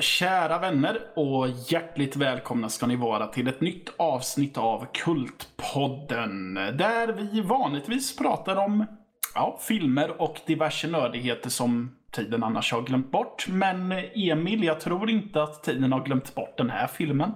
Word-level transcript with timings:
Kära 0.00 0.58
vänner 0.58 1.00
och 1.16 1.48
hjärtligt 1.48 2.16
välkomna 2.16 2.68
ska 2.68 2.86
ni 2.86 2.96
vara 2.96 3.26
till 3.26 3.48
ett 3.48 3.60
nytt 3.60 3.90
avsnitt 3.96 4.58
av 4.58 4.86
Kultpodden. 4.92 6.54
Där 6.54 7.12
vi 7.12 7.40
vanligtvis 7.40 8.16
pratar 8.16 8.56
om 8.56 8.86
ja, 9.34 9.58
filmer 9.62 10.22
och 10.22 10.40
diverse 10.46 10.88
nördigheter 10.88 11.50
som 11.50 11.96
tiden 12.10 12.42
annars 12.42 12.72
har 12.72 12.82
glömt 12.82 13.10
bort. 13.10 13.46
Men 13.48 13.92
Emil, 14.14 14.64
jag 14.64 14.80
tror 14.80 15.10
inte 15.10 15.42
att 15.42 15.62
tiden 15.62 15.92
har 15.92 16.04
glömt 16.04 16.34
bort 16.34 16.58
den 16.58 16.70
här 16.70 16.86
filmen. 16.86 17.32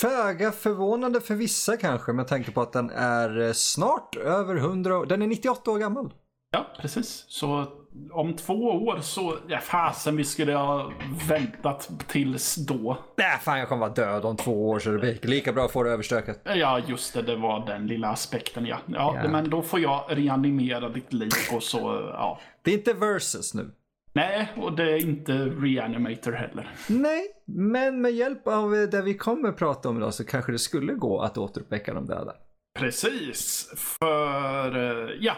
Föga 0.00 0.52
förvånande 0.52 1.20
för 1.20 1.34
vissa 1.34 1.76
kanske 1.76 2.12
med 2.12 2.28
tanke 2.28 2.50
på 2.50 2.60
att 2.60 2.72
den 2.72 2.90
är 2.90 3.52
snart 3.52 4.16
över 4.16 4.56
100 4.56 4.98
år. 4.98 5.06
Den 5.06 5.22
är 5.22 5.26
98 5.26 5.70
år 5.70 5.78
gammal. 5.78 6.12
Ja, 6.50 6.66
precis. 6.80 7.24
Så 7.28 7.66
om 8.12 8.36
två 8.36 8.54
år 8.86 8.98
så, 9.00 9.36
ja 9.48 9.58
fasen 9.58 10.16
vi 10.16 10.24
skulle 10.24 10.52
ha 10.54 10.92
väntat 11.28 11.90
tills 12.06 12.54
då. 12.54 12.98
Nej, 13.16 13.38
fan 13.42 13.58
jag 13.58 13.68
kommer 13.68 13.80
vara 13.80 13.92
död 13.94 14.24
om 14.24 14.36
två 14.36 14.68
år 14.70 14.78
så 14.78 14.90
det 14.90 14.98
blir 14.98 15.18
lika 15.22 15.52
bra 15.52 15.64
att 15.64 15.72
få 15.72 15.82
det 15.82 15.90
överstökat. 15.90 16.40
Ja, 16.44 16.80
just 16.86 17.14
det, 17.14 17.22
det 17.22 17.36
var 17.36 17.66
den 17.66 17.86
lilla 17.86 18.08
aspekten 18.08 18.66
ja. 18.66 18.76
Ja, 18.86 19.16
Ja. 19.22 19.28
men 19.30 19.50
då 19.50 19.62
får 19.62 19.80
jag 19.80 20.04
reanimera 20.08 20.88
ditt 20.88 21.12
liv 21.12 21.30
och 21.52 21.62
så, 21.62 21.78
ja. 22.12 22.40
Det 22.62 22.70
är 22.70 22.74
inte 22.74 22.92
versus 22.92 23.54
nu. 23.54 23.70
Nej, 24.12 24.52
och 24.56 24.72
det 24.76 24.92
är 24.92 24.96
inte 25.02 25.32
reanimator 25.32 26.32
heller. 26.32 26.70
Nej, 26.88 27.26
men 27.46 28.00
med 28.02 28.12
hjälp 28.12 28.48
av 28.48 28.70
det 28.70 29.02
vi 29.02 29.14
kommer 29.14 29.52
prata 29.52 29.88
om 29.88 29.96
idag 29.96 30.14
så 30.14 30.24
kanske 30.24 30.52
det 30.52 30.58
skulle 30.58 30.92
gå 30.92 31.20
att 31.20 31.38
återuppväcka 31.38 31.94
de 31.94 32.06
döda. 32.06 32.32
Precis, 32.78 33.70
för 33.76 34.76
eh, 34.76 35.16
ja, 35.20 35.34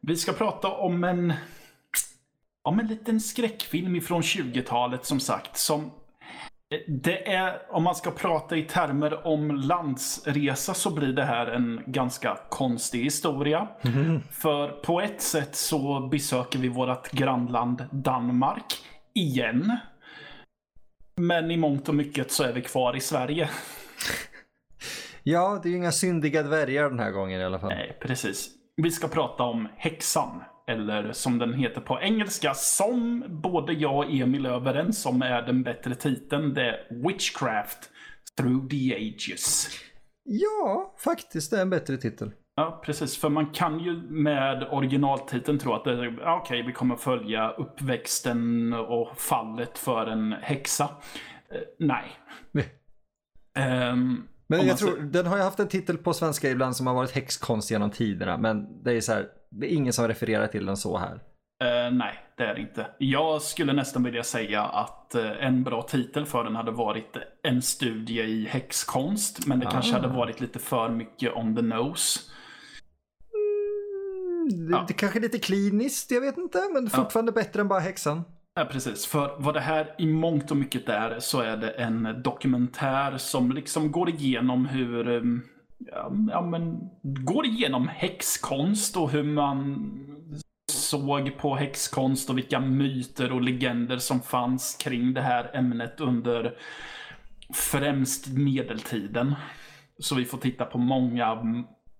vi 0.00 0.16
ska 0.16 0.32
prata 0.32 0.68
om 0.68 1.04
en 1.04 1.32
om 2.62 2.80
en 2.80 2.86
liten 2.86 3.20
skräckfilm 3.20 3.96
ifrån 3.96 4.22
20-talet 4.22 5.04
som 5.04 5.20
sagt 5.20 5.56
som 5.56 5.84
eh, 5.84 6.78
det 6.88 7.28
är, 7.28 7.62
om 7.70 7.82
man 7.82 7.94
ska 7.94 8.10
prata 8.10 8.56
i 8.56 8.62
termer 8.62 9.26
om 9.26 9.50
landsresa 9.50 10.74
så 10.74 10.94
blir 10.94 11.12
det 11.12 11.24
här 11.24 11.46
en 11.46 11.82
ganska 11.86 12.38
konstig 12.50 13.04
historia. 13.04 13.68
För 14.30 14.68
på 14.68 15.00
ett 15.00 15.22
sätt 15.22 15.56
så 15.56 16.08
besöker 16.08 16.58
vi 16.58 16.68
vårt 16.68 17.10
grannland 17.10 17.84
Danmark 17.90 18.74
igen. 19.14 19.76
Men 21.16 21.50
i 21.50 21.56
mångt 21.56 21.88
och 21.88 21.94
mycket 21.94 22.32
så 22.32 22.44
är 22.44 22.52
vi 22.52 22.62
kvar 22.62 22.96
i 22.96 23.00
Sverige. 23.00 23.50
Ja, 25.22 25.60
det 25.62 25.68
är 25.68 25.70
ju 25.70 25.76
inga 25.76 25.92
syndiga 25.92 26.42
dvärgar 26.42 26.90
den 26.90 26.98
här 26.98 27.10
gången 27.10 27.40
i 27.40 27.44
alla 27.44 27.58
fall. 27.58 27.68
Nej, 27.68 27.98
precis. 28.00 28.48
Vi 28.76 28.90
ska 28.90 29.08
prata 29.08 29.42
om 29.42 29.68
Häxan. 29.76 30.42
Eller 30.70 31.12
som 31.12 31.38
den 31.38 31.54
heter 31.54 31.80
på 31.80 32.00
engelska, 32.00 32.54
som 32.54 33.24
både 33.28 33.72
jag 33.72 33.96
och 33.96 34.12
Emil 34.12 34.46
är 34.46 34.50
överens 34.50 35.06
om 35.06 35.22
är 35.22 35.42
den 35.42 35.62
bättre 35.62 35.94
titeln. 35.94 36.54
Det 36.54 36.62
är 36.62 37.06
Witchcraft 37.08 37.90
Through 38.36 38.68
the 38.68 38.94
Ages. 38.96 39.68
Ja, 40.24 40.94
faktiskt 41.04 41.50
det 41.50 41.56
är 41.56 41.62
en 41.62 41.70
bättre 41.70 41.96
titel. 41.96 42.32
Ja, 42.56 42.82
precis. 42.84 43.16
För 43.16 43.28
man 43.28 43.46
kan 43.46 43.78
ju 43.78 43.92
med 44.10 44.68
originaltiteln 44.70 45.58
tro 45.58 45.72
att 45.72 45.84
det 45.84 45.92
är 45.92 46.36
okej, 46.40 46.62
vi 46.66 46.72
kommer 46.72 46.96
följa 46.96 47.50
uppväxten 47.50 48.72
och 48.72 49.16
fallet 49.16 49.78
för 49.78 50.06
en 50.06 50.32
häxa. 50.32 50.84
Eh, 50.84 51.60
nej. 51.78 52.04
Ehm, 53.56 54.28
Men 54.46 54.60
om 54.60 54.66
jag 54.66 54.78
tror, 54.78 54.96
den 54.96 55.26
har 55.26 55.36
ju 55.36 55.42
haft 55.42 55.60
en 55.60 55.68
titel 55.68 55.98
på 55.98 56.12
svenska 56.12 56.50
ibland 56.50 56.76
som 56.76 56.86
har 56.86 56.94
varit 56.94 57.10
häxkonst 57.10 57.70
genom 57.70 57.90
tiderna. 57.90 58.38
Men 58.38 58.82
det 58.82 58.92
är 58.92 59.00
så 59.00 59.12
här, 59.12 59.26
det 59.50 59.66
är 59.72 59.76
ingen 59.76 59.92
som 59.92 60.08
refererar 60.08 60.46
till 60.46 60.66
den 60.66 60.76
så 60.76 60.98
här. 60.98 61.14
Eh, 61.62 61.92
nej, 61.92 62.14
det 62.36 62.44
är 62.44 62.54
det 62.54 62.60
inte. 62.60 62.86
Jag 62.98 63.42
skulle 63.42 63.72
nästan 63.72 64.02
vilja 64.02 64.22
säga 64.22 64.62
att 64.62 65.14
eh, 65.14 65.44
en 65.46 65.64
bra 65.64 65.82
titel 65.82 66.26
för 66.26 66.44
den 66.44 66.56
hade 66.56 66.70
varit 66.70 67.16
en 67.42 67.62
studie 67.62 68.20
i 68.22 68.46
häxkonst. 68.46 69.46
Men 69.46 69.60
det 69.60 69.66
kanske 69.66 69.92
Ah. 69.96 70.00
hade 70.00 70.08
varit 70.14 70.40
lite 70.40 70.58
för 70.58 70.88
mycket 70.88 71.36
on 71.36 71.56
the 71.56 71.62
nose. 71.62 72.20
Det, 74.50 74.70
Ja. 74.70 74.84
det 74.88 74.92
kanske 74.94 75.18
är 75.18 75.20
lite 75.20 75.38
kliniskt, 75.38 76.10
jag 76.10 76.20
vet 76.20 76.38
inte. 76.38 76.58
Men 76.72 76.90
fortfarande 76.90 77.32
bättre 77.32 77.60
än 77.60 77.68
bara 77.68 77.80
häxan. 77.80 78.22
Ja, 78.54 78.64
precis. 78.64 79.06
För 79.06 79.36
vad 79.38 79.54
det 79.54 79.60
här 79.60 79.94
i 79.98 80.06
mångt 80.06 80.50
och 80.50 80.56
mycket 80.56 80.88
är 80.88 81.20
så 81.20 81.40
är 81.40 81.56
det 81.56 81.70
en 81.70 82.22
dokumentär 82.22 83.18
som 83.18 83.52
liksom 83.52 83.92
går 83.92 84.10
igenom 84.10 84.66
hur 84.66 85.08
eh, 85.08 85.22
Ja, 85.86 86.40
men 86.40 86.90
går 87.02 87.46
igenom 87.46 87.88
häxkonst 87.88 88.96
och 88.96 89.10
hur 89.10 89.22
man 89.22 89.90
såg 90.72 91.38
på 91.38 91.54
häxkonst 91.54 92.30
och 92.30 92.38
vilka 92.38 92.60
myter 92.60 93.32
och 93.32 93.40
legender 93.40 93.98
som 93.98 94.20
fanns 94.20 94.76
kring 94.76 95.14
det 95.14 95.20
här 95.20 95.50
ämnet 95.56 96.00
under 96.00 96.54
främst 97.54 98.28
medeltiden. 98.28 99.34
Så 99.98 100.14
vi 100.14 100.24
får 100.24 100.38
titta 100.38 100.64
på 100.64 100.78
många 100.78 101.38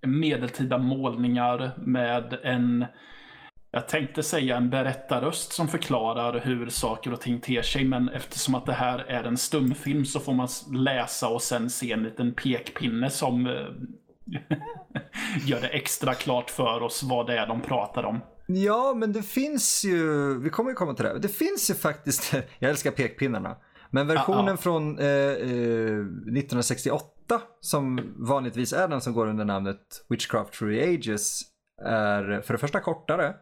medeltida 0.07 0.79
målningar 0.79 1.71
med 1.77 2.39
en 2.43 2.85
jag 3.71 3.89
tänkte 3.89 4.23
säga 4.23 4.57
en 4.57 4.71
berättarröst 4.71 5.53
som 5.53 5.69
förklarar 5.69 6.41
hur 6.41 6.69
saker 6.69 7.13
och 7.13 7.21
ting 7.21 7.41
ter 7.41 7.63
sig, 7.63 7.85
men 7.85 8.09
eftersom 8.09 8.55
att 8.55 8.67
det 8.67 8.73
här 8.73 8.99
är 8.99 9.25
en 9.25 9.37
stumfilm 9.37 10.05
så 10.05 10.21
får 10.21 10.35
man 10.35 10.49
läsa 10.73 11.29
och 11.29 11.43
sen 11.43 11.71
se 11.71 11.93
en 11.93 12.03
liten 12.03 12.35
pekpinne 12.35 13.11
som 13.11 13.47
eh, 13.47 13.53
gör 15.47 15.61
det 15.61 15.69
extra 15.69 16.15
klart 16.15 16.51
för 16.51 16.83
oss 16.83 17.03
vad 17.03 17.27
det 17.27 17.39
är 17.39 17.47
de 17.47 17.61
pratar 17.61 18.05
om. 18.05 18.21
Ja, 18.47 18.95
men 18.97 19.13
det 19.13 19.23
finns 19.23 19.85
ju, 19.85 20.35
vi 20.39 20.51
kommer 20.51 20.71
ju 20.71 20.75
komma 20.75 20.95
till 20.95 21.05
det. 21.05 21.19
Det 21.19 21.29
finns 21.29 21.71
ju 21.71 21.75
faktiskt, 21.75 22.35
jag 22.59 22.71
älskar 22.71 22.91
pekpinnarna. 22.91 23.57
Men 23.91 24.07
versionen 24.07 24.47
Ja, 24.47 24.51
ja. 24.51 24.57
från 24.57 24.99
eh, 24.99 25.07
eh, 25.07 26.01
1968, 26.01 27.07
som 27.61 28.15
vanligtvis 28.17 28.73
är 28.73 28.89
den 28.89 29.01
som 29.01 29.13
går 29.13 29.27
under 29.27 29.45
namnet 29.45 30.05
Witchcraft 30.09 30.53
Through 30.53 30.75
the 30.75 30.95
Ages, 30.95 31.43
är 31.85 32.41
för 32.41 32.55
det 32.55 32.59
första 32.59 32.81
kortare 32.81 33.35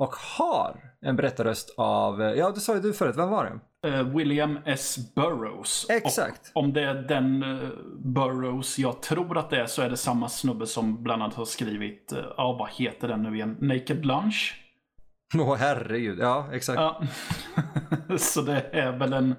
och 0.00 0.14
har 0.14 0.80
en 1.00 1.16
berättarröst 1.16 1.74
av, 1.76 2.22
eh, 2.22 2.32
ja 2.32 2.50
det 2.50 2.60
sa 2.60 2.74
ju 2.74 2.80
du 2.80 2.92
förut, 2.92 3.16
vem 3.16 3.30
var 3.30 3.44
det? 3.44 3.88
Eh, 3.88 4.02
William 4.02 4.58
S. 4.64 5.14
Burroughs. 5.14 5.86
Exakt. 5.90 6.52
Och 6.54 6.62
om 6.62 6.72
det 6.72 6.82
är 6.82 6.94
den 6.94 7.42
eh, 7.42 7.68
Burroughs 7.98 8.78
jag 8.78 9.02
tror 9.02 9.38
att 9.38 9.50
det 9.50 9.60
är 9.60 9.66
så 9.66 9.82
är 9.82 9.90
det 9.90 9.96
samma 9.96 10.28
snubbe 10.28 10.66
som 10.66 11.02
bland 11.02 11.22
annat 11.22 11.34
har 11.34 11.44
skrivit, 11.44 12.12
ja 12.36 12.56
vad 12.58 12.70
heter 12.70 13.08
den 13.08 13.22
nu 13.22 13.34
igen, 13.34 13.56
Naked 13.60 14.06
Lunch? 14.06 14.64
Åh 15.34 15.56
herregud, 15.56 16.18
ja 16.18 16.48
exakt. 16.52 16.80
Ja. 16.80 17.02
så 18.18 18.42
det 18.42 18.60
är 18.72 18.92
väl 18.92 19.12
en 19.12 19.34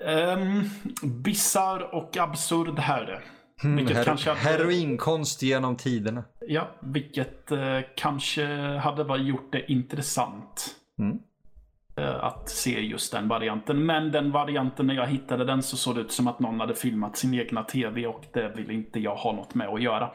um, 0.00 0.70
bisarr 1.02 1.94
och 1.94 2.16
absurd 2.16 2.78
herre. 2.78 3.22
Mm, 3.64 3.86
Her- 3.86 4.04
kanske 4.04 4.32
Heroinkonst 4.34 5.42
genom 5.42 5.76
tiderna. 5.76 6.24
Ja, 6.40 6.68
vilket 6.80 7.52
eh, 7.52 7.80
kanske 7.96 8.46
hade 8.76 9.04
bara 9.04 9.18
gjort 9.18 9.52
det 9.52 9.72
intressant. 9.72 10.74
Mm. 10.98 11.18
eh, 11.96 12.24
Att 12.24 12.48
se 12.48 12.80
just 12.80 13.12
den 13.12 13.28
varianten. 13.28 13.86
Men 13.86 14.12
den 14.12 14.32
varianten 14.32 14.86
när 14.86 14.94
jag 14.94 15.06
hittade 15.06 15.44
den 15.44 15.62
så 15.62 15.76
såg 15.76 15.94
det 15.94 16.00
ut 16.00 16.12
som 16.12 16.26
att 16.28 16.40
någon 16.40 16.60
hade 16.60 16.74
filmat 16.74 17.16
sin 17.16 17.34
egna 17.34 17.62
tv 17.62 18.06
och 18.06 18.24
det 18.32 18.52
vill 18.56 18.70
inte 18.70 19.00
jag 19.00 19.16
ha 19.16 19.32
något 19.32 19.54
med 19.54 19.68
att 19.68 19.82
göra. 19.82 20.10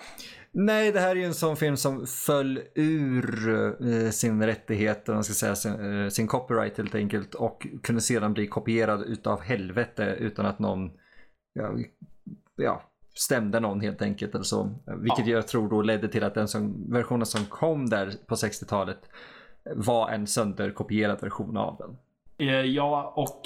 Nej, 0.54 0.92
det 0.92 1.00
här 1.00 1.10
är 1.12 1.16
ju 1.16 1.24
en 1.26 1.34
sån 1.34 1.58
film 1.58 1.78
som 1.78 2.08
föll 2.08 2.60
ur 2.76 3.50
eh, 3.88 4.10
sin 4.10 4.44
rättighet, 4.44 5.08
man 5.08 5.24
ska 5.24 5.34
säga, 5.34 5.56
sin, 5.56 6.02
eh, 6.04 6.10
sin 6.10 6.28
copyright 6.28 6.78
helt 6.78 6.96
enkelt 6.96 7.36
och 7.36 7.68
kunde 7.84 8.02
sedan 8.02 8.34
bli 8.34 8.48
kopierad 8.48 9.02
utav 9.02 9.42
helvete 9.42 10.16
utan 10.20 10.46
att 10.46 10.60
någon 10.60 10.92
ja, 11.54 11.72
ja, 12.56 12.82
stämde 13.14 13.60
någon 13.60 13.82
helt 13.82 14.02
enkelt. 14.02 14.34
Eller 14.36 14.44
så. 14.44 14.72
Vilket 14.98 15.28
jag 15.28 15.48
tror 15.48 15.70
då 15.70 15.82
ledde 15.82 16.08
till 16.08 16.24
att 16.24 16.34
den 16.34 16.48
som, 16.48 16.92
versionen 16.94 17.26
som 17.26 17.46
kom 17.46 17.90
där 17.90 18.12
på 18.28 18.36
60-talet 18.36 19.10
var 19.76 20.10
en 20.10 20.28
sönderkopierad 20.28 21.22
version 21.22 21.58
av 21.58 21.78
den. 21.78 21.98
Eh, 22.50 22.62
Ja, 22.62 23.14
och 23.16 23.42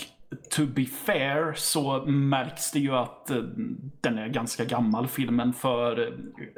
to 0.51 0.65
be 0.65 0.85
fair 0.85 1.53
så 1.55 2.05
märks 2.05 2.71
det 2.71 2.79
ju 2.79 2.91
att 2.91 3.29
eh, 3.29 3.37
den 4.01 4.17
är 4.17 4.27
ganska 4.27 4.65
gammal 4.65 5.07
filmen 5.07 5.53
för 5.53 5.99
eh, 6.07 6.13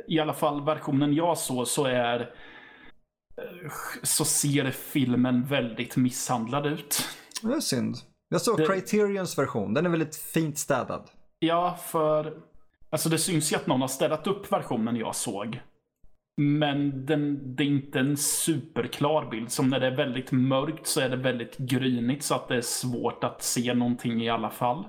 i 0.07 0.19
alla 0.19 0.33
fall 0.33 0.65
versionen 0.65 1.13
jag 1.13 1.37
såg 1.37 1.67
så 1.67 1.85
är 1.85 2.29
så 4.03 4.25
ser 4.25 4.71
filmen 4.71 5.45
väldigt 5.45 5.95
misshandlad 5.97 6.65
ut. 6.65 6.97
Det 7.41 7.53
är 7.53 7.59
synd. 7.59 7.95
Jag 8.29 8.41
såg 8.41 8.57
Det- 8.57 8.65
Criterions 8.67 9.37
version, 9.37 9.73
den 9.73 9.85
är 9.85 9.89
väldigt 9.89 10.15
fint 10.15 10.57
städad. 10.57 11.09
Ja, 11.39 11.77
för 11.87 12.33
alltså 12.89 13.09
det 13.09 13.17
syns 13.17 13.51
ju 13.51 13.55
att 13.55 13.67
någon 13.67 13.81
har 13.81 13.87
städat 13.87 14.27
upp 14.27 14.51
versionen 14.51 14.95
jag 14.95 15.15
såg. 15.15 15.59
Men 16.41 17.05
den, 17.05 17.55
det 17.55 17.63
är 17.63 17.67
inte 17.67 17.99
en 17.99 18.17
superklar 18.17 19.29
bild. 19.29 19.51
Som 19.51 19.69
när 19.69 19.79
det 19.79 19.87
är 19.87 19.95
väldigt 19.95 20.31
mörkt 20.31 20.87
så 20.87 21.01
är 21.01 21.09
det 21.09 21.15
väldigt 21.17 21.57
grynigt 21.57 22.23
så 22.23 22.35
att 22.35 22.47
det 22.47 22.55
är 22.55 22.61
svårt 22.61 23.23
att 23.23 23.43
se 23.43 23.73
någonting 23.73 24.23
i 24.23 24.29
alla 24.29 24.49
fall. 24.49 24.85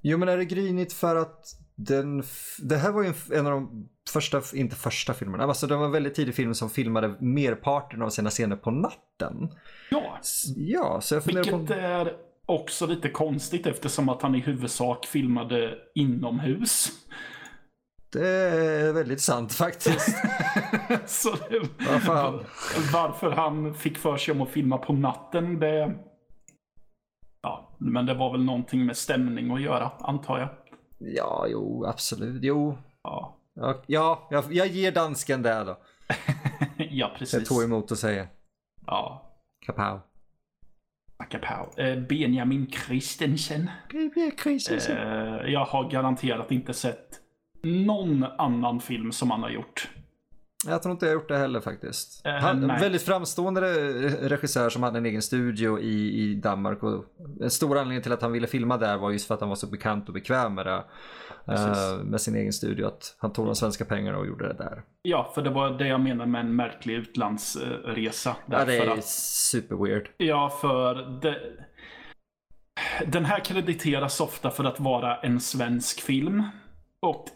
Jo 0.00 0.18
men 0.18 0.28
är 0.28 0.36
det 0.36 0.44
grynigt 0.44 0.92
för 0.92 1.16
att 1.16 1.44
den, 1.74 2.22
det 2.58 2.76
här 2.76 2.92
var 2.92 3.02
ju 3.02 3.12
en, 3.32 3.46
av 3.46 3.52
de 3.52 3.88
första, 4.10 4.42
inte 4.54 4.76
första 4.76 5.14
filmerna, 5.14 5.44
alltså 5.44 5.66
det 5.66 5.76
var 5.76 5.84
en 5.84 5.92
väldigt 5.92 6.14
tidig 6.14 6.34
film 6.34 6.54
som 6.54 6.70
filmade 6.70 7.16
merparten 7.20 8.02
av 8.02 8.10
sina 8.10 8.30
scener 8.30 8.56
på 8.56 8.70
natten. 8.70 9.48
Ja, 9.90 10.18
Ja, 10.56 11.00
så 11.00 11.14
jag 11.14 11.20
vilket 11.20 11.50
på... 11.50 11.72
är 11.72 12.16
också 12.52 12.86
lite 12.86 13.08
konstigt 13.08 13.66
eftersom 13.66 14.08
att 14.08 14.22
han 14.22 14.34
i 14.34 14.40
huvudsak 14.40 15.06
filmade 15.06 15.78
inomhus. 15.94 16.88
Det 18.12 18.28
är 18.28 18.92
väldigt 18.92 19.20
sant 19.20 19.52
faktiskt. 19.54 20.16
Så 21.06 21.30
det, 21.30 21.60
Vad 22.06 22.44
varför 22.92 23.30
han 23.30 23.74
fick 23.74 23.98
för 23.98 24.16
sig 24.16 24.32
om 24.32 24.40
att 24.40 24.50
filma 24.50 24.78
på 24.78 24.92
natten, 24.92 25.58
det... 25.58 25.94
Ja, 27.42 27.76
men 27.78 28.06
det 28.06 28.14
var 28.14 28.32
väl 28.32 28.44
någonting 28.44 28.86
med 28.86 28.96
stämning 28.96 29.50
att 29.50 29.62
göra, 29.62 29.90
antar 30.00 30.38
jag. 30.38 30.48
Ja, 30.98 31.46
jo, 31.48 31.84
absolut. 31.86 32.42
Jo. 32.42 32.78
Ja, 33.02 33.38
Ja, 33.54 33.82
ja 33.86 34.28
jag, 34.30 34.52
jag 34.52 34.66
ger 34.66 34.92
dansken 34.92 35.42
det 35.42 35.64
då. 35.64 35.76
ja 36.76 37.08
Det 37.12 37.18
precis. 37.18 37.48
tog 37.48 37.62
emot 37.64 37.92
att 37.92 37.98
säga. 37.98 38.28
Ja, 38.86 39.32
Kapow. 39.66 40.00
Kapow. 41.24 41.84
Eh, 41.84 41.98
Benjamin 41.98 42.70
Christensen. 42.70 43.70
Eh, 44.98 45.52
jag 45.52 45.64
har 45.64 45.90
garanterat 45.90 46.52
inte 46.52 46.74
sett 46.74 47.20
någon 47.62 48.24
annan 48.24 48.80
film 48.80 49.12
som 49.12 49.30
han 49.30 49.42
har 49.42 49.50
gjort. 49.50 49.88
Jag 50.66 50.82
tror 50.82 50.92
inte 50.92 51.06
jag 51.06 51.12
gjort 51.12 51.28
det 51.28 51.38
heller 51.38 51.60
faktiskt. 51.60 52.26
Eh, 52.26 52.32
Han, 52.32 52.60
nej. 52.60 52.80
väldigt 52.80 53.02
framstående 53.02 53.60
re- 53.60 54.28
regissör 54.28 54.68
som 54.70 54.82
hade 54.82 54.98
en 54.98 55.06
egen 55.06 55.22
studio 55.22 55.78
i, 55.80 56.22
i 56.22 56.34
Danmark. 56.34 56.82
Och 56.82 57.04
en 57.40 57.50
stor 57.50 57.78
anledning 57.78 58.02
till 58.02 58.12
att 58.12 58.22
han 58.22 58.32
ville 58.32 58.46
filma 58.46 58.76
där 58.76 58.96
var 58.98 59.10
just 59.10 59.26
för 59.26 59.34
att 59.34 59.40
han 59.40 59.48
var 59.48 59.56
så 59.56 59.66
bekant 59.66 60.08
och 60.08 60.14
bekväm 60.14 60.54
med 60.54 60.66
det. 60.66 60.84
Eh, 61.48 61.96
med 62.04 62.20
sin 62.20 62.36
egen 62.36 62.52
studio. 62.52 62.86
Att 62.86 63.16
han 63.18 63.32
tog 63.32 63.46
de 63.46 63.54
svenska 63.54 63.84
pengarna 63.84 64.18
och 64.18 64.26
gjorde 64.26 64.48
det 64.48 64.54
där. 64.54 64.82
Ja, 65.02 65.32
för 65.34 65.42
det 65.42 65.50
var 65.50 65.70
det 65.70 65.86
jag 65.88 66.00
menar 66.00 66.26
med 66.26 66.40
en 66.40 66.56
märklig 66.56 66.94
utlandsresa. 66.94 68.36
Ja, 68.46 68.64
det 68.64 68.76
är 68.76 68.90
att- 68.90 69.04
super 69.04 69.76
weird. 69.84 70.10
Ja, 70.16 70.58
för 70.60 70.94
det... 71.22 71.38
Den 73.06 73.24
här 73.24 73.40
krediteras 73.44 74.20
ofta 74.20 74.50
för 74.50 74.64
att 74.64 74.80
vara 74.80 75.16
en 75.16 75.40
svensk 75.40 76.00
film. 76.00 76.42
Och 77.02 77.26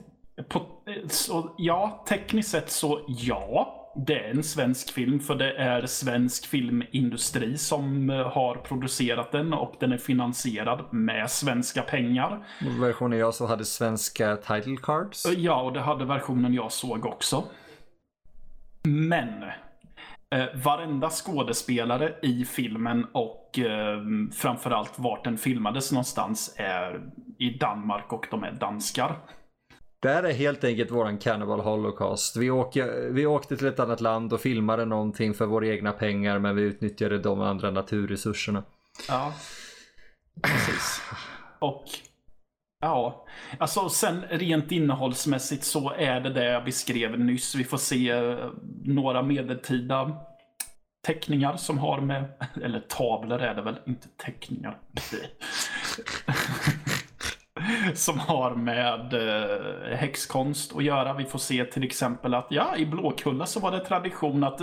på, 0.49 0.67
så, 1.09 1.55
ja, 1.59 2.05
tekniskt 2.09 2.51
sett 2.51 2.71
så 2.71 3.01
ja, 3.09 3.83
det 4.07 4.19
är 4.19 4.31
en 4.31 4.43
svensk 4.43 4.93
film 4.93 5.21
för 5.21 5.35
det 5.35 5.57
är 5.57 5.87
svensk 5.87 6.47
filmindustri 6.47 7.59
som 7.59 8.11
eh, 8.11 8.31
har 8.31 8.55
producerat 8.55 9.33
den 9.33 9.53
och 9.53 9.75
den 9.81 9.93
är 9.93 9.99
finansierad 9.99 10.85
med 10.91 11.31
svenska 11.31 11.83
pengar. 11.83 12.47
Versionen 12.81 13.19
jag 13.19 13.35
så 13.35 13.47
hade 13.47 13.65
svenska 13.65 14.37
title 14.37 14.77
cards. 14.83 15.27
Ja, 15.37 15.63
och 15.63 15.73
det 15.73 15.81
hade 15.81 16.05
versionen 16.05 16.55
jag 16.55 16.73
såg 16.73 17.07
också. 17.07 17.45
Men 18.85 19.43
eh, 20.31 20.47
varenda 20.55 21.11
skådespelare 21.11 22.15
i 22.23 22.45
filmen 22.45 23.07
och 23.13 23.59
eh, 23.59 23.99
framförallt 24.35 24.99
vart 24.99 25.25
den 25.25 25.39
filmades 25.39 25.93
någonstans 25.93 26.55
är 26.57 27.01
i 27.39 27.51
Danmark 27.51 28.13
och 28.13 28.27
de 28.31 28.45
är 28.45 28.53
danskar. 28.53 29.17
Det 30.07 30.13
här 30.13 30.23
är 30.23 30.33
helt 30.33 30.65
enkelt 30.65 30.91
våran 30.91 31.19
Cannibal 31.19 31.61
Holocaust. 31.61 32.37
Vi, 32.37 32.51
åker, 32.51 33.09
vi 33.11 33.27
åkte 33.27 33.57
till 33.57 33.67
ett 33.67 33.81
annat 33.81 34.01
land 34.01 34.33
och 34.33 34.41
filmade 34.41 34.85
någonting 34.85 35.35
för 35.35 35.47
våra 35.47 35.67
egna 35.67 35.93
pengar 35.93 36.39
men 36.39 36.57
vi 36.57 36.63
utnyttjade 36.63 37.19
de 37.19 37.41
andra 37.41 37.71
naturresurserna. 37.71 38.65
Ja, 39.09 39.33
precis. 40.43 41.03
Och 41.59 41.85
ja, 42.81 43.27
alltså 43.59 43.89
sen 43.89 44.23
rent 44.31 44.73
innehållsmässigt 44.73 45.65
så 45.65 45.91
är 45.91 46.21
det 46.21 46.31
det 46.31 46.45
jag 46.45 46.65
beskrev 46.65 47.19
nyss. 47.19 47.55
Vi 47.55 47.65
får 47.65 47.79
se 47.79 48.11
eh, 48.11 48.51
några 48.85 49.23
medeltida 49.23 50.17
teckningar 51.07 51.57
som 51.57 51.79
har 51.79 52.01
med, 52.01 52.25
eller 52.63 52.81
tavlor 52.81 53.39
är 53.39 53.55
det 53.55 53.63
väl, 53.63 53.79
inte 53.87 54.09
teckningar. 54.09 54.79
som 57.95 58.19
har 58.19 58.55
med 58.55 59.15
eh, 59.15 59.97
häxkonst 59.97 60.77
att 60.77 60.85
göra. 60.85 61.15
Vi 61.15 61.25
får 61.25 61.39
se 61.39 61.65
till 61.65 61.85
exempel 61.85 62.35
att 62.35 62.47
ja, 62.51 62.77
i 62.77 62.87
Blåkulla 62.87 63.47
så 63.47 63.61
var 63.61 63.71
det 63.71 63.81
tradition 63.85 64.45
att 64.45 64.61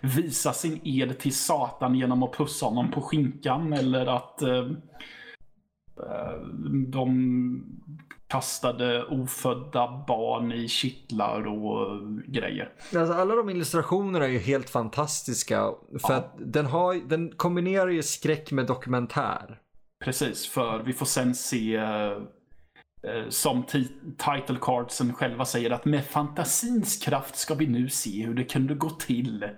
visa 0.00 0.52
sin 0.52 0.80
ed 0.84 1.18
till 1.18 1.34
Satan 1.34 1.94
genom 1.94 2.22
att 2.22 2.32
pussa 2.36 2.66
honom 2.66 2.90
på 2.90 3.00
skinkan 3.00 3.72
eller 3.72 4.06
att 4.06 4.42
eh, 4.42 4.58
eh, 5.96 6.40
de 6.88 7.64
kastade 8.28 9.04
ofödda 9.04 10.04
barn 10.08 10.52
i 10.52 10.68
kittlar 10.68 11.46
och 11.46 12.00
grejer. 12.26 12.72
Alltså 12.96 13.14
alla 13.14 13.34
de 13.34 13.50
illustrationerna 13.50 14.24
är 14.24 14.28
ju 14.28 14.38
helt 14.38 14.70
fantastiska. 14.70 15.56
För 16.06 16.12
Ja. 16.12 16.14
att 16.14 16.34
den, 16.38 16.66
har, 16.66 17.08
den 17.08 17.30
kombinerar 17.36 17.88
ju 17.88 18.02
skräck 18.02 18.52
med 18.52 18.66
dokumentär. 18.66 19.58
Precis, 20.04 20.46
för 20.48 20.82
vi 20.82 20.92
får 20.92 21.06
sen 21.06 21.34
se 21.34 21.76
eh, 21.76 22.18
som 23.28 23.62
ti- 23.64 24.14
title 24.18 24.58
cardsen 24.60 25.12
själva 25.14 25.44
säger 25.44 25.70
att 25.70 25.84
med 25.84 26.04
fantasins 26.04 27.04
kraft 27.04 27.36
ska 27.36 27.54
vi 27.54 27.66
nu 27.66 27.88
se 27.88 28.26
hur 28.26 28.34
det 28.34 28.44
kunde 28.44 28.74
gå 28.74 28.90
till. 28.90 29.48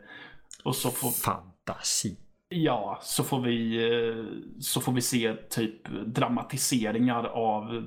Och 0.64 0.76
så 0.76 0.90
får, 0.90 1.10
Fantasi. 1.10 2.16
ja, 2.48 2.98
så 3.02 3.24
får 3.24 3.40
vi, 3.40 3.84
eh, 3.84 4.24
så 4.60 4.80
får 4.80 4.92
vi 4.92 5.00
se 5.00 5.34
typ 5.34 5.88
dramatiseringar 6.06 7.24
av 7.24 7.84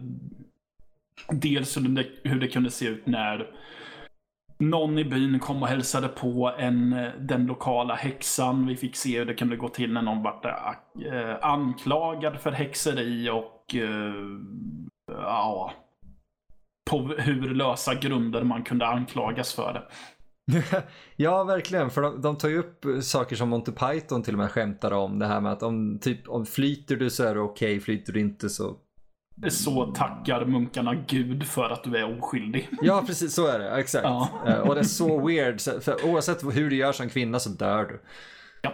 dels 1.32 1.78
hur 1.78 1.82
det, 1.82 2.06
hur 2.24 2.40
det 2.40 2.48
kunde 2.48 2.72
se 2.72 2.88
ut 2.88 3.06
när 3.08 3.48
någon 4.60 4.98
i 4.98 5.06
byn 5.06 5.40
kom 5.40 5.62
och 5.64 5.68
hälsade 5.70 6.08
på 6.08 6.54
en, 6.58 6.94
eh, 6.94 7.10
den 7.20 7.46
lokala 7.46 7.96
häxan. 7.96 8.68
Vi 8.68 8.76
fick 8.76 8.96
se 8.96 9.20
hur 9.20 9.26
det 9.26 9.34
kunde 9.34 9.56
gå 9.56 9.70
till 9.70 9.94
när 9.94 10.02
någon 10.02 10.24
var 10.24 10.42
eh, 11.12 11.36
anklagad 11.42 12.40
för 12.40 12.52
häxeri 12.52 13.30
och 13.30 13.76
eh, 13.76 14.14
ja, 15.22 15.74
på 16.90 16.98
hur 17.00 17.56
lösa 17.56 17.94
grunder 17.96 18.44
man 18.44 18.64
kunde 18.64 18.88
anklagas 18.88 19.54
för 19.54 19.74
det. 19.74 19.84
ja, 21.16 21.44
verkligen. 21.44 21.90
För 21.90 22.02
de, 22.02 22.22
de 22.22 22.38
tar 22.38 22.50
ju 22.50 22.58
upp 22.58 22.86
saker 23.02 23.36
som 23.36 23.50
Monty 23.50 23.72
Python 23.72 24.24
till 24.24 24.34
och 24.34 24.38
med 24.40 24.52
skämtar 24.52 24.92
om. 24.92 25.20
Det 25.20 25.26
här 25.26 25.42
med 25.42 25.52
att 25.52 25.64
om, 25.64 26.00
typ, 26.00 26.30
om 26.30 26.46
flyter 26.46 26.96
du 26.96 27.10
så 27.10 27.24
är 27.24 27.34
det 27.36 27.42
okej, 27.42 27.80
flyter 27.80 28.14
du 28.14 28.20
inte 28.20 28.50
så... 28.50 28.76
Så 29.50 29.86
tackar 29.86 30.46
munkarna 30.46 30.96
Gud 31.08 31.48
för 31.48 31.70
att 31.70 31.84
du 31.84 31.98
är 31.98 32.20
oskyldig. 32.20 32.70
Ja, 32.82 33.04
precis 33.08 33.34
så 33.34 33.48
är 33.48 33.60
det. 33.60 33.70
Exakt. 33.72 34.04
Ja. 34.04 34.30
Eh, 34.48 34.60
Och 34.60 34.76
det 34.76 34.82
är 34.82 34.84
så 34.84 35.28
weird. 35.28 35.62
För 35.62 36.06
oavsett 36.06 36.44
hur 36.44 36.70
du 36.70 36.76
gör 36.76 36.92
som 36.92 37.10
kvinna 37.10 37.40
så 37.40 37.50
dör 37.50 37.86
du. 37.86 38.02
Ja. 38.62 38.72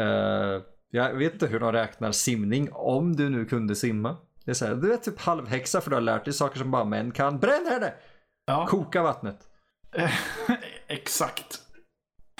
Eh, 0.00 0.62
jag 0.90 1.14
vet 1.14 1.32
inte 1.32 1.46
hur 1.46 1.60
de 1.60 1.72
räknar 1.72 2.12
simning, 2.12 2.68
om 2.72 3.16
du 3.16 3.28
nu 3.28 3.44
kunde 3.44 3.74
simma. 3.74 4.16
Det 4.48 4.52
är 4.52 4.54
så 4.54 4.66
här, 4.66 4.74
du 4.74 4.92
är 4.92 4.96
typ 4.96 5.20
halvhäxa 5.20 5.80
för 5.80 5.90
du 5.90 5.96
har 5.96 6.00
lärt 6.00 6.24
dig 6.24 6.34
saker 6.34 6.58
som 6.58 6.70
bara 6.70 6.84
män 6.84 7.10
kan. 7.10 7.38
Bränn 7.38 7.66
henne! 7.66 7.92
Ja, 8.46 8.66
Koka 8.66 9.02
vattnet. 9.02 9.38
exakt. 10.86 11.60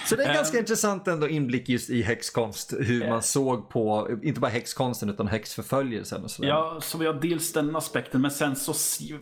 Så 0.05 0.15
det 0.15 0.23
är 0.23 0.27
en 0.29 0.35
ganska 0.35 0.59
intressant 0.59 1.07
ändå 1.07 1.27
inblick 1.27 1.69
just 1.69 1.89
i 1.89 2.01
häxkonst. 2.01 2.73
Hur 2.79 3.03
Ja. 3.03 3.09
man 3.09 3.21
såg 3.23 3.69
på, 3.69 4.09
inte 4.23 4.39
bara 4.39 4.51
häxkonsten 4.51 5.09
utan 5.09 5.27
häxförföljelsen 5.27 6.23
och 6.23 6.31
sådär. 6.31 6.49
Ja, 6.49 6.77
så 6.81 6.97
vi 6.97 7.05
har 7.05 7.13
dels 7.13 7.53
den 7.53 7.75
aspekten, 7.75 8.21
men 8.21 8.31
sen 8.31 8.55
så 8.55 8.73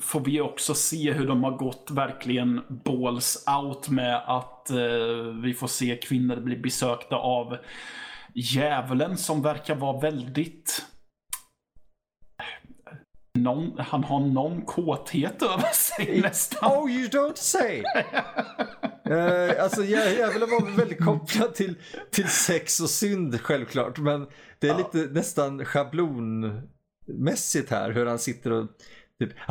får 0.01 0.19
vi 0.19 0.41
också 0.41 0.73
se 0.73 1.11
hur 1.11 1.27
de 1.27 1.43
har 1.43 1.57
gått 1.57 1.91
verkligen 1.91 2.61
balls 2.85 3.43
out 3.61 3.89
med 3.89 4.23
att 4.27 4.69
eh, 4.69 4.77
vi 5.43 5.53
får 5.53 5.67
se 5.67 5.95
kvinnor 5.97 6.35
bli 6.35 6.57
besökta 6.57 7.15
av 7.15 7.57
djävulen 8.33 9.17
som 9.17 9.41
verkar 9.41 9.75
vara 9.75 9.99
väldigt... 9.99 10.85
Någon, 13.43 13.79
han 13.79 14.03
har 14.03 14.19
någon 14.19 14.61
kåthet 14.61 15.41
över 15.41 15.73
sig 15.73 16.21
nästan. 16.21 16.71
Oh 16.71 16.91
you 16.91 17.07
don't 17.07 17.35
say! 17.35 17.79
uh, 17.79 17.83
alltså 19.63 19.81
jä- 19.81 20.17
djävulen 20.17 20.49
var 20.49 20.77
väldigt 20.77 21.05
kopplad 21.05 21.55
till, 21.55 21.75
till 22.11 22.27
sex 22.27 22.79
och 22.79 22.89
synd 22.89 23.41
självklart. 23.41 23.97
Men 23.99 24.27
det 24.59 24.67
är 24.67 24.71
Ja. 24.71 24.77
lite 24.77 24.97
nästan 25.13 25.65
schablonmässigt 25.65 27.71
här 27.71 27.91
hur 27.91 28.05
han 28.05 28.19
sitter 28.19 28.51
och 28.51 28.67
typ 29.19 29.31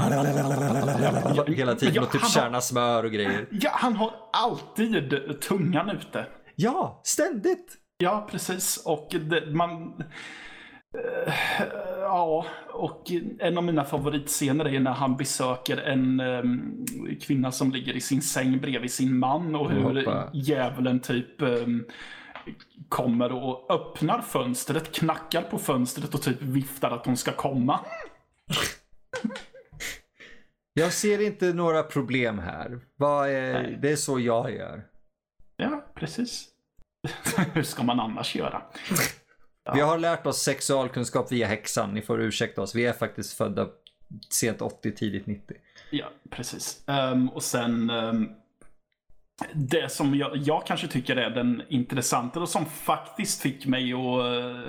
hela 1.56 1.74
tiden 1.74 1.94
Ja, 1.94 2.02
och 2.02 2.12
typ 2.12 2.26
kärnar 2.28 2.60
smör 2.60 3.04
och 3.04 3.12
grejer. 3.12 3.46
Ja, 3.50 3.70
han 3.72 3.96
har 3.96 4.14
alltid 4.32 5.10
tungan 5.40 5.90
ute. 5.90 6.26
Ja, 6.56 7.00
ständigt! 7.04 7.74
Ja, 7.98 8.28
precis. 8.30 8.76
Och 8.84 9.08
det, 9.10 9.46
man... 9.54 10.02
eh, 10.96 11.34
ja, 12.00 12.46
och 12.72 13.10
en 13.38 13.58
av 13.58 13.64
mina 13.64 13.84
favoritscener 13.84 14.68
är 14.68 14.80
när 14.80 14.92
han 14.92 15.16
besöker 15.16 15.76
en 15.76 16.20
em, 16.20 16.86
kvinna 17.20 17.52
som 17.52 17.72
ligger 17.72 17.96
i 17.96 18.00
sin 18.00 18.22
säng 18.22 18.58
bredvid 18.58 18.92
sin 18.92 19.18
man 19.18 19.54
och 19.54 19.70
hur 19.70 20.04
Hoppa. 20.04 20.30
djävulen 20.32 21.00
typ 21.00 21.42
em, 21.42 21.84
kommer 22.88 23.32
och 23.32 23.70
öppnar 23.70 24.20
fönstret, 24.20 24.92
knackar 24.94 25.42
på 25.42 25.58
fönstret 25.58 26.14
och 26.14 26.22
typ 26.22 26.42
viftar 26.42 26.90
att 26.90 27.06
hon 27.06 27.16
ska 27.16 27.32
komma. 27.32 27.80
Jag 30.72 30.92
ser 30.92 31.26
inte 31.26 31.52
några 31.52 31.82
problem 31.82 32.38
här. 32.38 32.80
Vad 32.96 33.28
är, 33.30 33.78
det 33.82 33.92
är 33.92 33.96
så 33.96 34.20
jag 34.20 34.54
gör. 34.54 34.84
Ja, 35.56 35.84
precis. 35.94 36.48
Hur 37.54 37.62
ska 37.62 37.82
man 37.82 38.00
annars 38.00 38.36
göra? 38.36 38.62
Vi 39.74 39.80
har 39.80 39.98
lärt 39.98 40.26
oss 40.26 40.42
sexualkunskap 40.42 41.32
via 41.32 41.46
häxan, 41.46 41.94
ni 41.94 42.02
får 42.02 42.20
ursäkta 42.20 42.62
oss. 42.62 42.74
Vi 42.74 42.86
är 42.86 42.92
faktiskt 42.92 43.32
födda 43.32 43.68
sent 44.30 44.62
80, 44.62 44.92
tidigt 44.92 45.26
90. 45.26 45.56
Ja, 45.90 46.06
precis. 46.30 46.84
Um, 46.86 47.28
och 47.28 47.42
sen 47.42 47.90
um, 47.90 48.30
det 49.54 49.92
som 49.92 50.14
jag, 50.14 50.36
jag, 50.36 50.66
kanske 50.66 50.88
tycker 50.88 51.16
är 51.16 51.30
den 51.30 51.62
intressanta 51.68 52.40
och 52.40 52.48
som 52.48 52.66
faktiskt 52.66 53.42
fick 53.42 53.66
mig 53.66 53.92
att, 53.92 53.98
uh, 53.98 54.68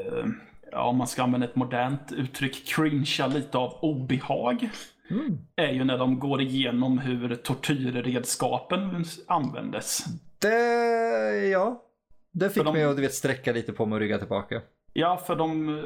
uh, 0.00 0.26
ja, 0.72 0.82
om 0.82 0.96
man 0.96 1.06
ska 1.06 1.22
använda 1.22 1.46
ett 1.46 1.56
modernt 1.56 2.12
uttryck, 2.12 2.66
cringea 2.66 3.26
lite 3.26 3.58
av 3.58 3.78
obehag. 3.82 4.70
Mm. 5.10 5.38
Är 5.56 5.72
ju 5.72 5.84
när 5.84 5.98
de 5.98 6.18
går 6.18 6.40
igenom 6.40 6.98
hur 6.98 7.34
tortyrredskapen 7.36 9.04
användes. 9.26 10.04
Det, 10.38 11.48
ja. 11.52 11.89
Det 12.32 12.50
fick 12.50 12.64
de, 12.64 12.72
mig 12.72 12.84
att 12.84 12.96
du 12.96 13.02
vet, 13.02 13.14
sträcka 13.14 13.52
lite 13.52 13.72
på 13.72 13.86
mig 13.86 13.96
och 13.96 14.00
rygga 14.00 14.18
tillbaka. 14.18 14.62
Ja, 14.92 15.16
för 15.26 15.36
de, 15.36 15.82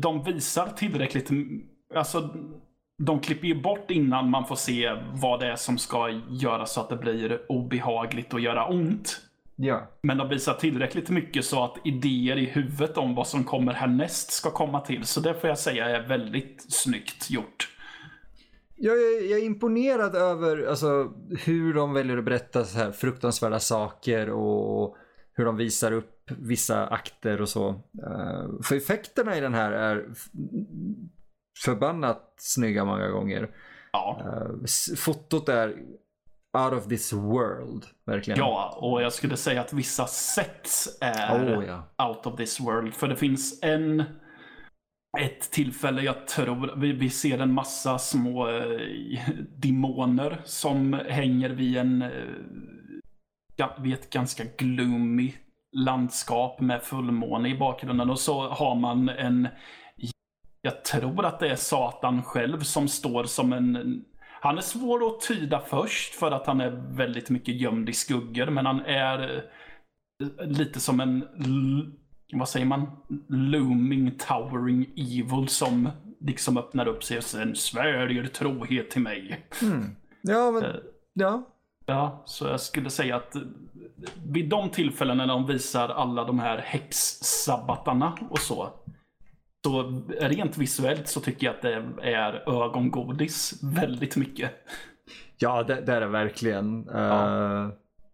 de 0.00 0.24
visar 0.24 0.66
tillräckligt. 0.66 1.30
Alltså, 1.94 2.34
de 2.98 3.20
klipper 3.20 3.46
ju 3.48 3.62
bort 3.62 3.90
innan 3.90 4.30
man 4.30 4.46
får 4.46 4.56
se 4.56 4.92
vad 5.12 5.40
det 5.40 5.46
är 5.46 5.56
som 5.56 5.78
ska 5.78 6.20
göra 6.28 6.66
så 6.66 6.80
att 6.80 6.88
det 6.88 6.96
blir 6.96 7.40
obehagligt 7.48 8.34
och 8.34 8.40
göra 8.40 8.68
ont. 8.68 9.20
Ja. 9.56 9.88
Men 10.02 10.18
de 10.18 10.28
visar 10.28 10.54
tillräckligt 10.54 11.08
mycket 11.08 11.44
så 11.44 11.64
att 11.64 11.76
idéer 11.84 12.36
i 12.36 12.44
huvudet 12.44 12.98
om 12.98 13.14
vad 13.14 13.26
som 13.26 13.44
kommer 13.44 13.72
härnäst 13.72 14.30
ska 14.30 14.50
komma 14.50 14.80
till. 14.80 15.04
Så 15.04 15.20
det 15.20 15.34
får 15.34 15.48
jag 15.48 15.58
säga 15.58 15.88
är 15.88 16.08
väldigt 16.08 16.66
snyggt 16.68 17.30
gjort. 17.30 17.68
Jag 18.76 18.94
är, 18.94 19.30
jag 19.30 19.40
är 19.40 19.44
imponerad 19.44 20.14
över 20.14 20.66
alltså, 20.66 21.12
hur 21.44 21.74
de 21.74 21.92
väljer 21.92 22.18
att 22.18 22.24
berätta 22.24 22.64
så 22.64 22.78
här 22.78 22.92
fruktansvärda 22.92 23.60
saker 23.60 24.30
och 24.30 24.96
hur 25.38 25.44
de 25.44 25.56
visar 25.56 25.92
upp 25.92 26.30
vissa 26.30 26.86
akter 26.86 27.40
och 27.40 27.48
så. 27.48 27.68
Uh, 27.68 28.62
för 28.62 28.76
effekterna 28.76 29.36
i 29.36 29.40
den 29.40 29.54
här 29.54 29.72
är 29.72 30.06
förbannat 31.64 32.34
snygga 32.36 32.84
många 32.84 33.08
gånger. 33.08 33.50
Ja. 33.92 34.22
Uh, 34.24 34.66
fotot 34.96 35.48
är 35.48 35.68
out 36.58 36.72
of 36.72 36.88
this 36.88 37.12
world, 37.12 37.84
verkligen. 38.04 38.38
Ja, 38.38 38.78
och 38.80 39.02
jag 39.02 39.12
skulle 39.12 39.36
säga 39.36 39.60
att 39.60 39.72
vissa 39.72 40.06
sets 40.06 40.98
är 41.00 41.58
oh, 41.58 41.64
ja. 41.64 42.06
out 42.08 42.26
of 42.26 42.36
this 42.36 42.60
world. 42.60 42.94
För 42.94 43.08
det 43.08 43.16
finns 43.16 43.62
en 43.62 44.04
ett 45.18 45.50
tillfälle 45.50 46.02
jag 46.02 46.26
tror 46.26 46.76
vi, 46.76 46.92
vi 46.92 47.10
ser 47.10 47.38
en 47.38 47.52
massa 47.52 47.98
små 47.98 48.48
eh, 48.48 48.80
demoner 49.56 50.40
som 50.44 50.92
hänger 51.08 51.50
vid 51.50 51.76
en 51.76 52.02
eh, 52.02 52.10
vid 53.78 53.92
ett 53.92 54.10
ganska 54.10 54.44
gloomy 54.58 55.32
landskap 55.72 56.60
med 56.60 56.82
fullmåne 56.82 57.48
i 57.48 57.58
bakgrunden 57.58 58.10
och 58.10 58.20
så 58.20 58.48
har 58.48 58.74
man 58.74 59.08
en 59.08 59.48
jag 60.62 60.84
tror 60.84 61.24
att 61.24 61.40
det 61.40 61.48
är 61.48 61.56
Satan 61.56 62.22
själv 62.22 62.60
som 62.60 62.88
står 62.88 63.24
som 63.24 63.52
en 63.52 64.04
han 64.40 64.58
är 64.58 64.62
svår 64.62 65.06
att 65.06 65.20
tyda 65.20 65.60
först 65.60 66.14
för 66.14 66.30
att 66.30 66.46
han 66.46 66.60
är 66.60 66.70
väldigt 66.96 67.30
mycket 67.30 67.54
gömd 67.54 67.88
i 67.88 67.92
skuggor 67.92 68.46
men 68.46 68.66
han 68.66 68.80
är 68.80 69.44
eh, 70.22 70.46
lite 70.46 70.80
som 70.80 71.00
en 71.00 71.24
vad 72.32 72.48
säger 72.48 72.66
man, 72.66 72.86
looming 73.28 74.10
towering 74.10 74.86
evil 74.96 75.48
som 75.48 75.88
liksom 76.20 76.58
öppnar 76.58 76.88
upp 76.88 77.04
sig 77.04 77.18
och 77.18 77.24
sen 77.24 77.56
svärjer 77.56 78.26
trohet 78.26 78.90
till 78.90 79.02
mig. 79.02 79.46
Mm. 79.62 79.96
Ja, 80.22 80.50
men, 80.50 80.64
uh, 80.64 80.76
ja. 81.12 81.42
Ja, 81.90 82.22
så 82.24 82.46
jag 82.46 82.60
skulle 82.60 82.90
säga 82.90 83.16
att 83.16 83.36
vid 84.26 84.48
de 84.48 84.70
tillfällena 84.70 85.26
när 85.26 85.34
de 85.34 85.46
visar 85.46 85.88
alla 85.88 86.24
de 86.24 86.38
här 86.38 86.58
häxsabbatarna 86.58 88.18
och 88.30 88.38
så. 88.38 88.70
Så 89.64 90.02
rent 90.20 90.58
visuellt 90.58 91.08
så 91.08 91.20
tycker 91.20 91.46
jag 91.46 91.56
att 91.56 91.62
det 91.62 91.84
är 92.02 92.62
ögongodis 92.62 93.60
väldigt 93.62 94.16
mycket. 94.16 94.50
Ja, 95.38 95.62
det, 95.62 95.80
det 95.80 95.92
är 95.92 96.00
det 96.00 96.06
verkligen. 96.06 96.88
Ja. 96.92 97.64
Uh... 97.64 97.72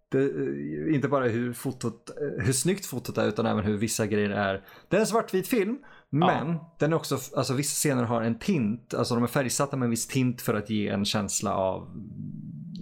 Det, 0.09 0.21
eh, 0.21 0.95
inte 0.95 1.09
bara 1.09 1.25
hur, 1.25 1.53
fotot, 1.53 2.11
eh, 2.11 2.45
hur 2.45 2.53
snyggt 2.53 2.87
fotot 2.87 3.19
är 3.19 3.29
utan 3.29 3.47
även 3.47 3.65
hur 3.65 3.77
vissa 3.77 4.07
grejer 4.07 4.31
är. 4.31 4.65
Det 4.89 4.97
är 4.97 5.01
en 5.01 5.07
svartvit 5.07 5.49
film 5.49 5.79
men 6.11 6.49
ja. 6.49 6.77
den 6.79 6.93
är 6.93 6.97
också, 6.97 7.19
alltså 7.37 7.55
vissa 7.55 7.75
scener 7.75 8.05
har 8.05 8.23
en 8.23 8.39
tint, 8.39 8.95
alltså 8.95 9.15
de 9.15 9.23
är 9.23 9.29
färgsatta 9.29 9.77
med 9.77 9.87
en 9.87 9.91
viss 9.91 10.07
tint 10.07 10.43
för 10.43 10.55
att 10.55 10.71
ge 10.71 10.89
en 10.89 11.05
känsla 11.05 11.55
av, 11.55 11.89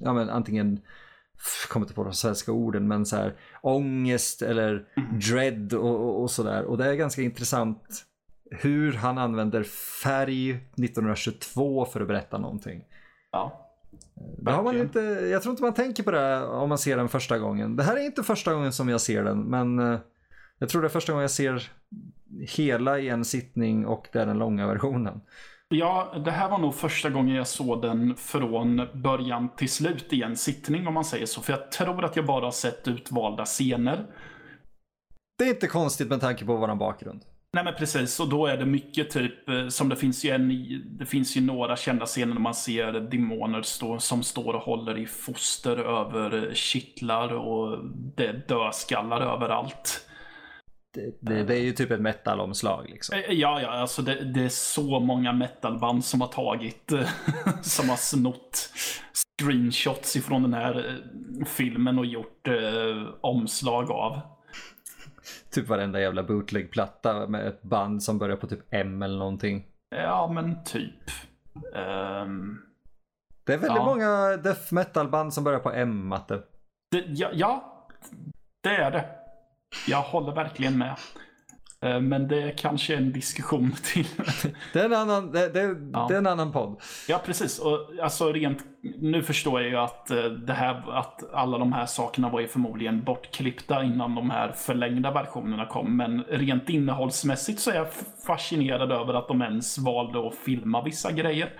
ja 0.05 0.13
men 0.13 0.31
antingen 0.31 0.81
kommer 1.69 1.87
inte 1.87 1.95
på 1.95 2.05
de 2.05 2.13
svenska 2.13 2.53
orden, 2.53 2.89
men 2.89 3.07
så 3.07 3.17
här 3.17 3.35
ångest 3.63 4.43
eller 4.43 4.87
mm. 4.97 5.19
dread 5.19 5.73
och, 5.73 6.01
och, 6.01 6.23
och 6.23 6.31
sådär. 6.31 6.65
Och 6.65 6.79
det 6.79 6.85
är 6.85 6.95
ganska 6.95 7.23
intressant 7.23 8.05
hur 8.51 8.93
han 8.93 9.19
använder 9.19 9.63
färg 10.03 10.51
1922 10.51 11.85
för 11.85 12.01
att 12.01 12.09
berätta 12.09 12.39
någonting. 12.39 12.85
Ja. 13.33 13.69
Det 14.39 14.51
har 14.51 14.63
man 14.63 14.77
inte, 14.77 15.01
jag 15.31 15.43
tror 15.43 15.51
inte 15.51 15.63
man 15.63 15.75
tänker 15.75 16.03
på 16.03 16.11
det 16.11 16.47
om 16.47 16.69
man 16.69 16.79
ser 16.79 16.97
den 16.97 17.09
första 17.09 17.39
gången. 17.39 17.77
Det 17.77 17.83
här 17.83 17.97
är 17.97 18.01
inte 18.01 18.23
första 18.23 18.55
gången 18.55 18.73
som 18.73 18.89
jag 18.89 19.01
ser 19.01 19.25
den, 19.25 19.39
men 19.39 19.79
eh, 19.79 19.99
jag 20.59 20.69
tror 20.69 20.83
det 20.83 20.87
är 20.87 20.91
första 20.91 21.13
gången 21.13 21.23
jag 21.23 21.31
ser 21.31 21.71
hela 22.57 22.99
i 22.99 23.09
en 23.09 23.25
sittning 23.25 23.87
och 23.87 24.09
det 24.13 24.19
är 24.19 24.27
den 24.27 24.39
långa 24.39 24.67
versionen. 24.67 25.21
Ja, 25.75 26.15
det 26.25 26.31
här 26.31 26.49
var 26.49 26.59
nog 26.59 26.75
första 26.75 27.11
gången 27.11 27.37
jag 27.37 27.47
såg 27.47 27.83
den 27.83 28.17
från 28.17 28.89
början 28.93 29.49
till 29.57 29.69
slut 29.69 30.13
i 30.13 30.23
en 30.23 30.37
sittning 30.37 30.87
om 30.87 30.95
man 30.95 31.05
säger 31.05 31.27
så. 31.27 31.41
För 31.41 31.53
jag 31.53 31.73
tror 31.73 32.05
att 32.05 32.17
jag 32.17 32.27
bara 32.27 32.45
har 32.45 32.53
sett 32.53 32.89
utvalda 32.89 33.45
scener. 33.45 34.07
Det 35.39 35.45
är 35.45 35.49
inte 35.49 35.67
konstigt 35.67 36.09
med 36.09 36.21
tanke 36.21 36.45
på 36.45 36.57
våran 36.57 36.79
bakgrund. 36.79 37.23
Nej 37.55 37.65
men 37.65 37.75
precis, 37.75 38.21
och 38.21 38.29
då 38.29 38.47
är 38.47 38.57
det 38.57 38.67
mycket 38.67 39.11
typ 39.11 39.49
eh, 39.49 39.69
som 39.69 39.89
det 39.89 39.97
finns 39.97 40.25
ju 40.25 40.31
en 40.31 40.49
det 40.99 41.07
finns 41.07 41.37
ju 41.37 41.41
några 41.41 41.77
kända 41.77 42.07
scener 42.07 42.35
när 42.35 42.41
man 42.41 42.55
ser 42.55 42.93
demoner 42.93 43.63
stå, 43.63 43.99
som 43.99 44.23
står 44.23 44.55
och 44.55 44.63
håller 44.63 44.99
i 44.99 45.07
foster 45.07 45.77
över 45.77 46.55
kittlar 46.55 47.33
och 47.35 47.79
det 48.17 48.27
är 48.27 48.45
dödskallar 48.49 49.21
överallt. 49.21 50.09
Det, 50.95 51.43
det, 51.43 51.55
är 51.55 51.63
ju 51.63 51.73
typ 51.73 51.91
ett 51.91 52.01
metalomslag 52.01 52.91
liksom. 52.91 53.19
Eh, 53.19 53.33
ja, 53.33 53.61
ja, 53.61 53.69
alltså 53.69 54.03
det, 54.03 54.25
det, 54.25 54.45
är 54.45 54.49
så 54.49 55.01
många 55.01 55.33
metalband 55.33 56.05
som 56.05 56.21
har 56.21 56.29
tagit, 56.29 56.93
som 57.63 57.89
har 57.89 57.97
snott 57.97 58.71
screenshots 59.13 60.17
ifrån 60.17 60.43
den 60.43 60.55
här 60.55 61.01
filmen 61.47 61.99
och 61.99 62.07
gjort 62.07 62.49
eh, 62.49 63.15
omslag 63.21 63.91
av 63.91 64.21
typ 65.51 65.69
varenda 65.69 66.01
jävla 66.01 66.23
bootleg-platta 66.23 67.27
med 67.27 67.47
ett 67.47 67.63
band 67.63 68.03
som 68.03 68.19
börjar 68.19 68.37
på 68.37 68.47
typ 68.47 68.61
M 68.71 69.03
eller 69.03 69.19
någonting. 69.19 69.67
Ja, 69.97 70.31
men 70.35 70.65
typ. 70.65 71.11
Um, 71.55 72.63
det 73.45 73.53
är 73.53 73.59
väldigt 73.59 73.77
ja. 73.77 73.85
många 73.85 74.37
death 74.37 74.75
metal-band 74.75 75.35
som 75.35 75.45
börjar 75.45 75.61
på 75.61 75.73
M, 75.73 76.09
Matte. 76.09 76.43
Det, 76.91 77.05
ja, 77.09 77.31
ja, 77.33 77.87
det 78.63 78.77
är 78.77 78.91
det. 78.91 79.22
Jag 79.87 80.03
håller 80.03 80.33
verkligen 80.33 80.79
med. 80.79 80.97
Eh, 81.83 82.01
men 82.01 82.29
det 82.29 82.43
är 82.43 82.59
kanske 82.59 82.97
en 82.97 83.13
diskussion 83.13 83.73
till. 83.83 84.07
det, 84.73 84.81
är 84.81 84.85
en 84.85 84.93
annan, 84.93 85.33
det, 85.33 85.49
det, 85.49 85.77
ja. 85.93 86.07
det 86.09 86.15
är 86.15 86.19
en 86.19 86.27
annan 86.27 86.53
podd. 86.53 86.81
Ja, 87.09 87.23
precis. 87.27 87.59
Och 87.59 87.91
alltså 88.03 88.33
rent, 88.33 88.59
nu 88.99 89.23
förstår 89.23 89.61
jag 89.61 89.71
ju 89.71 89.77
att, 89.77 90.11
eh, 90.11 90.25
det 90.25 90.53
här, 90.53 90.99
att 90.99 91.33
alla 91.33 91.59
de 91.59 91.73
här 91.73 91.87
sakerna 91.87 92.29
var 92.29 92.41
ju 92.41 92.49
förmodligen 92.49 93.05
bortklippta 93.05 93.85
innan 93.85 94.15
de 94.15 94.31
här 94.31 94.53
förlängda 94.53 95.11
versionerna 95.11 95.67
kom. 95.67 95.97
Men 95.97 96.23
rent 96.23 96.69
innehållsmässigt 96.69 97.61
så 97.61 97.71
är 97.71 97.75
jag 97.75 97.89
fascinerad 98.27 98.93
över 98.93 99.15
att 99.15 99.29
de 99.29 99.43
ens 99.43 99.79
valde 99.79 100.29
att 100.29 100.35
filma 100.35 100.83
vissa 100.85 101.13
grejer. 101.13 101.53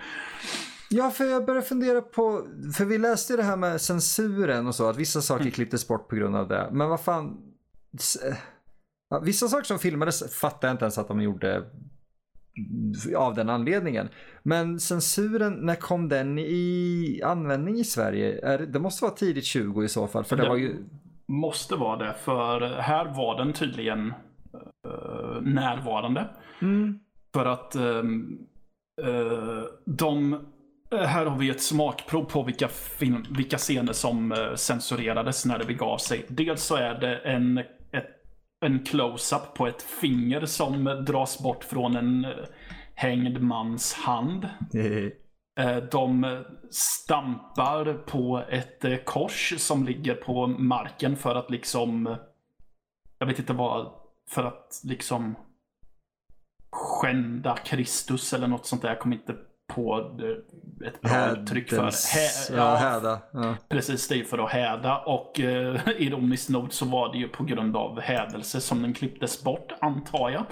Ja, 0.89 1.09
för 1.09 1.23
jag 1.23 1.45
började 1.45 1.67
fundera 1.67 2.01
på, 2.01 2.41
för 2.77 2.85
vi 2.85 2.97
läste 2.97 3.33
ju 3.33 3.37
det 3.37 3.43
här 3.43 3.57
med 3.57 3.81
censuren 3.81 4.67
och 4.67 4.75
så, 4.75 4.89
att 4.89 4.97
vissa 4.97 5.21
saker 5.21 5.41
mm. 5.41 5.51
klipptes 5.51 5.87
bort 5.87 6.09
på 6.09 6.15
grund 6.15 6.35
av 6.35 6.47
det. 6.47 6.69
Men 6.71 6.89
vad 6.89 7.01
fan, 7.01 7.52
vissa 9.21 9.47
saker 9.47 9.65
som 9.65 9.79
filmades 9.79 10.39
fattar 10.39 10.67
jag 10.67 10.73
inte 10.73 10.85
ens 10.85 10.97
att 10.97 11.07
de 11.07 11.21
gjorde 11.21 11.63
av 13.17 13.35
den 13.35 13.49
anledningen. 13.49 14.09
Men 14.43 14.79
censuren, 14.79 15.53
när 15.53 15.75
kom 15.75 16.09
den 16.09 16.39
i 16.39 17.21
användning 17.25 17.75
i 17.79 17.83
Sverige? 17.83 18.57
Det 18.57 18.79
måste 18.79 19.03
vara 19.03 19.15
tidigt 19.15 19.45
20 19.45 19.83
i 19.83 19.89
så 19.89 20.07
fall. 20.07 20.23
För 20.23 20.35
det, 20.35 20.43
det 20.43 20.49
var 20.49 20.55
ju... 20.55 20.75
måste 21.27 21.75
vara 21.75 21.97
det, 21.97 22.13
för 22.13 22.61
här 22.61 23.05
var 23.05 23.37
den 23.37 23.53
tydligen 23.53 24.13
uh, 24.87 25.41
närvarande. 25.41 26.29
Mm. 26.61 26.99
För 27.33 27.45
att 27.45 27.75
um, 27.75 28.39
uh, 29.03 29.63
de 29.85 30.39
här 30.91 31.25
har 31.25 31.37
vi 31.37 31.49
ett 31.49 31.61
smakprov 31.61 32.23
på 32.23 32.43
vilka, 32.43 32.67
film, 32.67 33.25
vilka 33.29 33.57
scener 33.57 33.93
som 33.93 34.35
censurerades 34.55 35.45
när 35.45 35.59
det 35.59 35.65
begav 35.65 35.97
sig. 35.97 36.25
Dels 36.27 36.63
så 36.63 36.75
är 36.75 36.99
det 36.99 37.15
en 37.15 37.59
en 38.63 38.83
close-up 38.83 39.53
på 39.53 39.67
ett 39.67 39.81
finger 39.81 40.45
som 40.45 40.83
dras 40.83 41.39
bort 41.39 41.63
från 41.63 41.95
en 41.95 42.25
eh, 42.25 42.31
hängd 42.95 43.41
mans 43.41 43.93
hand. 43.93 44.49
Eh, 45.55 45.77
de 45.91 46.43
stampar 46.71 47.93
på 47.93 48.43
ett 48.49 48.85
eh, 48.85 48.97
kors 48.97 49.53
som 49.57 49.85
ligger 49.85 50.15
på 50.15 50.47
marken 50.47 51.15
för 51.15 51.35
att 51.35 51.51
liksom... 51.51 52.15
Jag 53.17 53.27
vet 53.27 53.39
inte 53.39 53.53
vad 53.53 53.91
för 54.29 54.43
att 54.43 54.81
liksom 54.83 55.35
skända 56.71 57.57
Kristus 57.57 58.33
eller 58.33 58.47
något 58.47 58.65
sånt 58.65 58.81
där. 58.81 58.89
Jag 58.89 58.99
kommer 58.99 59.15
inte 59.15 59.35
på 59.67 60.09
det- 60.17 60.87
ett 60.87 61.01
bra 61.01 61.29
uttryck 61.31 61.69
för. 61.69 61.89
Hä- 61.91 62.55
ja, 62.57 62.75
häda. 62.75 63.19
Ja. 63.33 63.55
Precis, 63.69 64.07
det 64.07 64.19
är 64.19 64.23
för 64.23 64.37
att 64.45 64.51
häda 64.51 64.97
och 64.97 65.39
eh, 65.39 65.79
ironiskt 65.97 66.49
nog 66.49 66.73
så 66.73 66.85
var 66.85 67.11
det 67.11 67.17
ju 67.17 67.27
på 67.27 67.43
grund 67.43 67.77
av 67.77 67.99
hädelse 67.99 68.61
som 68.61 68.81
den 68.81 68.93
klipptes 68.93 69.43
bort, 69.43 69.71
antar 69.81 70.29
jag. 70.29 70.45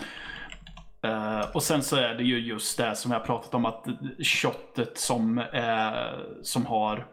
Eh, 1.03 1.45
och 1.53 1.63
sen 1.63 1.83
så 1.83 1.95
är 1.95 2.13
det 2.15 2.23
ju 2.23 2.39
just 2.39 2.77
det 2.77 2.95
som 2.95 3.11
jag 3.11 3.25
pratat 3.25 3.53
om 3.53 3.65
att 3.65 3.85
köttet 4.23 4.97
som, 4.97 5.37
är, 5.53 6.19
som 6.43 6.65
har 6.65 7.07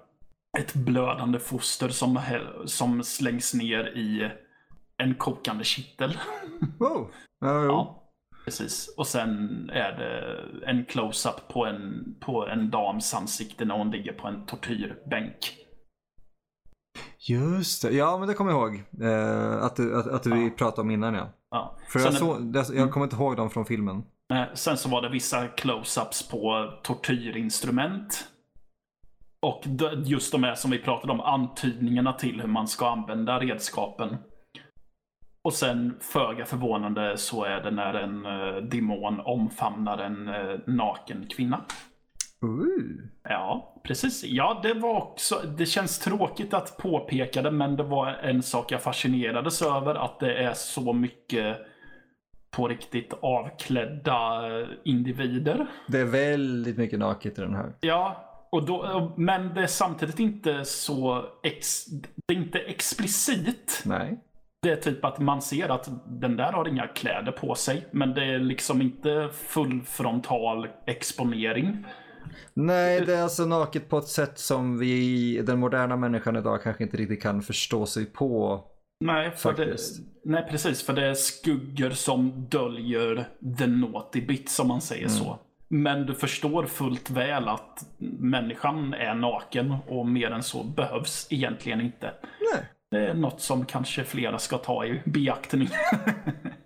ett 0.59 0.75
blödande 0.75 1.39
foster 1.39 1.89
som, 1.89 2.21
som 2.67 3.03
slängs 3.03 3.55
ner 3.55 3.85
i 3.97 4.31
en 4.97 5.15
kokande 5.15 5.65
kittel. 5.65 6.19
Wow. 6.79 7.11
Ja, 7.41 7.63
jo. 7.65 7.71
Ja, 7.71 8.03
precis. 8.49 8.95
Och 8.97 9.07
sen 9.07 9.31
är 9.73 9.93
det 9.93 10.45
en 10.67 10.85
close-up 10.85 11.49
på 11.49 11.67
en, 11.67 12.15
på 12.21 12.47
en 12.47 12.71
dams 12.71 13.15
ansikte 13.15 13.65
när 13.65 13.75
hon 13.79 13.91
ligger 13.91 14.13
på 14.13 14.29
en 14.29 14.47
tortyrbänk. 14.47 15.55
Just 17.29 17.83
det. 17.83 17.91
Ja, 17.91 18.19
men 18.19 18.29
det 18.29 18.35
kommer 18.35 18.51
jag 18.51 18.61
ihåg. 18.61 18.83
Eh, 19.03 19.65
att 19.65 19.81
att, 19.81 20.07
att 20.07 20.23
du 20.23 20.45
Ja. 20.45 20.51
pratade 20.57 20.81
om 20.81 20.91
innan 20.91 21.15
ja. 21.15 21.29
Ja. 21.51 21.77
För 21.89 21.99
Sen 21.99 22.53
jag, 22.55 22.67
så, 22.67 22.75
jag 22.75 22.93
kommer 22.93 23.07
inte 23.07 23.17
ihåg 23.17 23.37
dem 23.37 23.51
från 23.51 23.67
filmen. 23.67 24.03
Sen 24.55 24.77
så 24.77 24.89
var 24.89 25.03
det 25.03 25.09
vissa 25.09 25.47
close-ups 25.47 26.31
på 26.31 26.73
tortyrinstrument. 26.83 28.29
Och 29.41 29.63
just 30.05 30.33
de 30.33 30.43
här 30.45 30.55
som 30.55 30.71
vi 30.71 30.79
pratade 30.79 31.13
om, 31.13 31.21
antydningarna 31.21 32.13
till 32.13 32.41
hur 32.41 32.49
man 32.49 32.69
ska 32.69 32.89
använda 32.89 33.41
redskapen. 33.41 34.17
Och 35.49 35.55
sen, 35.55 35.97
föga 36.01 36.45
förvånande, 36.45 37.19
så 37.19 37.45
är 37.45 37.61
det 37.61 37.71
när 37.71 37.95
en 37.95 38.27
uh, 38.27 38.63
demon 38.63 39.21
omfamnar 39.21 39.99
en 39.99 40.29
eh, 40.29 40.59
naken 40.67 41.27
kvinna. 41.27 41.65
Ooh. 42.41 42.69
Ja, 43.23 43.81
precis. 43.85 44.25
Ja, 44.25 44.61
det 44.63 44.75
var 44.75 44.97
också, 44.97 45.35
det 45.59 45.67
känns 45.67 45.99
tråkigt 45.99 46.55
att 46.55 46.77
påpeka 46.77 47.43
det, 47.43 47.51
men 47.51 47.77
det 47.77 47.83
var 47.83 48.07
en 48.07 48.43
sak 48.43 48.73
jag 48.73 48.83
fascinerades 48.83 49.63
över, 49.63 49.95
att 49.95 50.21
det 50.21 50.35
är 50.35 50.53
så 50.55 50.93
mycket 50.93 51.57
på 52.51 52.69
riktigt 52.69 53.13
avklädda 53.21 54.47
eh, 54.61 54.67
individer. 54.85 55.67
Det 55.87 55.99
är 55.99 56.05
väldigt 56.05 56.79
mycket 56.79 56.99
naket 56.99 57.39
i 57.39 57.41
den 57.41 57.55
här. 57.55 57.73
Ja, 57.81 58.25
och 58.53 58.67
då, 58.67 59.13
men 59.17 59.55
det 59.55 59.63
är 59.63 59.67
samtidigt 59.67 60.19
inte 60.19 60.65
så 60.65 61.25
ex, 61.43 61.87
det 62.27 62.35
är 62.35 62.39
inte 62.39 62.59
explicit. 62.59 63.83
Nej. 63.87 64.21
Det 64.63 64.71
är 64.71 64.77
typ 64.77 65.05
att 65.05 65.19
man 65.19 65.43
ser 65.43 65.69
att 65.69 65.89
den 66.07 66.37
där 66.37 66.53
har 66.53 66.69
inga 66.69 66.87
kläder 66.87 67.33
på 67.33 67.55
sig, 67.55 67.87
men 67.91 68.15
det 68.15 68.25
är 68.25 68.39
liksom 68.39 68.83
inte 68.83 69.29
full 69.33 69.83
frontal 69.83 70.69
exponering. 70.87 71.85
Nej, 72.55 73.01
det 73.01 73.15
är 73.15 73.23
alltså 73.23 73.47
naket 73.47 73.89
på 73.89 73.99
ett 73.99 74.09
sätt 74.09 74.39
som 74.39 74.79
vi, 74.79 75.43
den 75.43 75.59
moderna 75.59 75.97
människan 75.97 76.37
idag 76.37 76.63
kanske 76.63 76.85
inte 76.85 76.97
riktigt 76.97 77.23
kan 77.23 77.43
förstå 77.43 77.87
sig 77.87 78.07
på. 78.07 78.61
Nej, 79.05 79.31
för 79.31 79.53
det, 79.53 79.77
nej, 80.25 80.47
precis. 80.51 80.83
För 80.83 80.93
det 80.93 81.07
är 81.07 81.15
skuggor 81.15 81.91
som 81.91 82.47
döljer 82.49 83.29
the 83.59 83.67
naughty 83.67 84.21
bit, 84.21 84.51
som 84.51 84.69
man 84.69 84.81
säger 84.81 85.09
så. 85.09 85.39
Men 85.69 86.07
du 86.07 86.15
förstår 86.15 86.67
fullt 86.67 87.11
väl 87.11 87.49
att 87.49 87.87
människan 88.19 88.95
är 88.95 89.15
naken 89.15 89.75
och 89.89 90.07
mer 90.07 90.31
än 90.31 90.43
så 90.43 90.65
behövs 90.65 91.27
egentligen 91.31 91.81
inte. 91.81 92.13
Nej. 92.55 92.65
Det 92.91 93.07
är 93.07 93.15
något 93.15 93.41
som 93.41 93.65
kanske 93.67 94.05
flera 94.05 94.39
ska 94.39 94.59
ta 94.59 94.85
i 94.85 95.03
beaktning. 95.05 95.69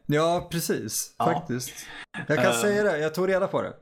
Ja, 0.07 0.49
precis. 0.51 1.15
Ja. 1.19 1.25
Faktiskt. 1.25 1.87
Jag 2.29 2.37
kan 2.39 2.47
Eh. 2.47 2.53
säga 2.53 2.83
det, 2.83 2.99
jag 2.99 3.15
tog 3.15 3.29
reda 3.29 3.47
på 3.49 3.63
det. 3.63 3.73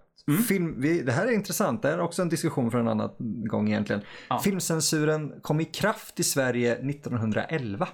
Film, 0.48 0.80
vi, 0.80 1.02
det 1.02 1.12
här 1.12 1.26
är 1.26 1.30
intressant, 1.32 1.82
det 1.82 1.88
här 1.88 1.98
är 1.98 2.02
också 2.02 2.22
en 2.22 2.28
diskussion 2.28 2.70
för 2.70 2.78
en 2.78 2.88
annan 2.88 3.10
gång 3.48 3.68
egentligen. 3.68 4.02
Ja. 4.28 4.38
Filmcensuren 4.38 5.40
kom 5.42 5.60
i 5.60 5.64
kraft 5.64 6.20
i 6.20 6.24
Sverige 6.24 6.72
1911. 6.72 7.88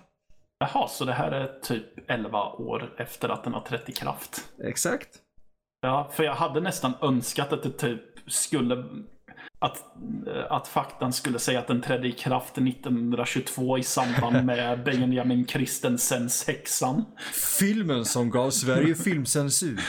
Jaha, 0.59 0.89
så 0.89 1.05
det 1.05 1.13
här 1.13 1.31
är 1.33 1.61
typ 1.63 2.11
11 2.11 2.43
år 2.53 2.95
efter 2.99 3.29
att 3.29 3.45
den 3.45 3.55
har 3.55 3.61
trätt 3.61 3.89
i 3.89 3.93
kraft. 3.93 4.45
Exakt. 4.65 5.09
Ja, 5.81 6.11
för 6.13 6.25
jag 6.25 6.35
hade 6.35 6.61
nästan 6.61 6.93
önskat 7.03 7.53
att 7.53 7.63
det 7.63 7.71
typ 7.71 8.03
skulle... 8.27 8.85
Att, 9.59 9.83
att 10.49 10.69
faktan 10.69 11.12
skulle 11.12 11.38
säga 11.38 11.59
att 11.59 11.66
den 11.66 11.83
trädde 11.83 12.09
i 12.09 12.12
kraft 12.12 12.59
1922 12.59 13.79
i 13.79 13.83
samband 13.83 14.47
med 14.47 14.85
Benjamin 14.85 15.47
Christensens 15.47 16.47
Häxan. 16.47 17.05
Filmen 17.59 18.05
som 18.05 18.31
gav 18.31 18.51
Sverige 18.51 18.95
filmcensur. 18.95 19.81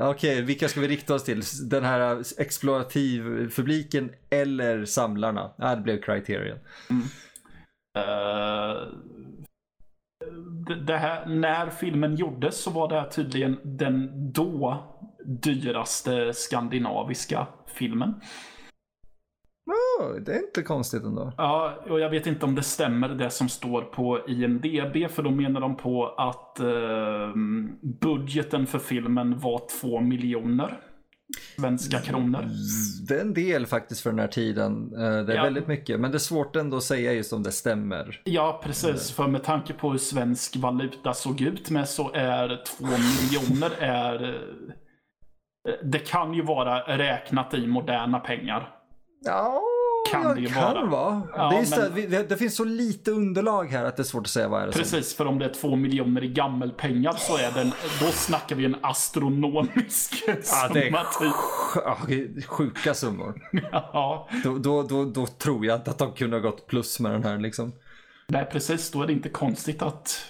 Okej, 0.00 0.42
vilka 0.42 0.68
ska 0.68 0.80
vi 0.80 0.88
rikta 0.88 1.14
oss 1.14 1.24
till? 1.24 1.42
Den 1.70 1.84
här 1.84 2.22
explorativ-publiken 2.38 4.10
eller 4.30 4.84
samlarna? 4.84 5.50
Ja, 5.58 5.74
det 5.74 5.82
blev 5.82 6.02
Criterion. 6.02 6.58
Eh, 7.98 8.88
det, 10.66 10.74
det 10.74 10.96
här, 10.96 11.26
när 11.26 11.70
filmen 11.70 12.16
gjordes 12.16 12.62
så 12.62 12.70
var 12.70 12.88
det 12.88 13.00
här 13.00 13.08
tydligen 13.08 13.58
den 13.64 14.32
då 14.32 14.84
dyraste 15.24 16.32
skandinaviska 16.34 17.46
filmen. 17.74 18.14
Oh, 20.00 20.14
det 20.20 20.32
är 20.32 20.38
inte 20.46 20.62
konstigt 20.62 21.02
ändå. 21.02 21.32
Ja, 21.36 21.74
och 21.88 22.00
jag 22.00 22.10
vet 22.10 22.26
inte 22.26 22.46
om 22.46 22.54
det 22.54 22.62
stämmer 22.62 23.08
det 23.08 23.30
som 23.30 23.48
står 23.48 23.82
på 23.82 24.20
IMDB, 24.28 25.10
för 25.10 25.22
då 25.22 25.30
menar 25.30 25.60
de 25.60 25.76
på 25.76 26.06
att 26.06 26.60
eh, 26.60 27.34
budgeten 28.00 28.66
för 28.66 28.78
filmen 28.78 29.38
var 29.38 29.62
2 29.80 30.00
miljoner 30.00 30.80
svenska 31.58 31.98
kronor. 32.00 32.44
Det 33.08 33.14
är 33.14 33.20
en 33.20 33.34
del 33.34 33.66
faktiskt 33.66 34.00
för 34.00 34.10
den 34.10 34.18
här 34.18 34.28
tiden. 34.28 34.92
Eh, 34.94 35.00
Det 35.24 35.32
är 35.32 35.36
Ja. 35.36 35.42
väldigt 35.42 35.66
mycket, 35.66 36.00
men 36.00 36.10
det 36.10 36.16
är 36.16 36.18
svårt 36.18 36.56
ändå 36.56 36.76
att 36.76 36.82
säga 36.82 37.12
just 37.12 37.32
om 37.32 37.42
det 37.42 37.52
stämmer. 37.52 38.20
Ja, 38.24 38.60
precis. 38.64 39.10
För 39.12 39.26
med 39.28 39.42
tanke 39.44 39.72
på 39.72 39.90
hur 39.90 39.98
svensk 39.98 40.56
valuta 40.56 41.14
såg 41.14 41.40
ut 41.40 41.70
med 41.70 41.88
så 41.88 42.10
är 42.14 42.62
2 42.78 42.84
miljoner 42.86 43.70
är... 43.78 44.40
eh, 45.68 45.74
Det 45.84 45.98
kan 45.98 46.34
ju 46.34 46.42
vara 46.42 46.80
räknat 46.98 47.54
i 47.54 47.66
moderna 47.66 48.20
pengar. 48.20 48.74
Ja, 49.24 49.62
Kan 50.12 50.34
det 50.34 50.40
ju 50.40 50.46
kan 50.46 50.62
vara. 50.74 50.86
vara. 50.86 51.22
Ja, 51.36 51.50
det, 51.50 51.76
men- 51.78 51.94
det, 51.94 52.06
det, 52.06 52.28
det 52.28 52.36
finns 52.36 52.56
så 52.56 52.64
lite 52.64 53.10
underlag 53.10 53.64
här 53.64 53.84
att 53.84 53.96
det 53.96 54.02
är 54.02 54.04
svårt 54.04 54.22
att 54.22 54.28
säga 54.30 54.48
vad 54.48 54.62
är 54.62 54.66
det 54.66 54.72
som. 54.72 54.80
Precis, 54.82 55.14
för 55.16 55.26
om 55.26 55.38
det 55.38 55.44
är 55.44 55.48
2 55.54 55.76
miljoner 55.76 56.24
i 56.24 56.28
gammelpengar 56.28 57.12
så 57.12 57.36
är 57.36 57.50
den, 57.52 57.66
då 58.00 58.06
snackar 58.06 58.56
vi 58.56 58.64
en 58.64 58.76
astronomisk 58.82 60.24
Ja, 60.26 60.34
summa. 60.42 60.72
det 60.74 60.88
är 60.88 62.46
sjuka 62.46 62.94
summor. 62.94 63.34
Ja, 63.72 64.28
Då, 64.44 64.58
då, 64.58 64.82
då, 64.82 65.04
då 65.04 65.26
tror 65.26 65.66
jag 65.66 65.88
att 65.88 65.98
de 65.98 66.12
kunde 66.12 66.36
ha 66.36 66.40
gått 66.42 66.66
plus 66.66 67.00
med 67.00 67.12
den 67.12 67.24
här 67.24 67.38
liksom. 67.38 67.72
nej 68.28 68.48
precis. 68.52 68.90
Då 68.90 69.02
är 69.02 69.06
det 69.06 69.12
inte 69.12 69.28
konstigt 69.28 69.82
att 69.82 70.24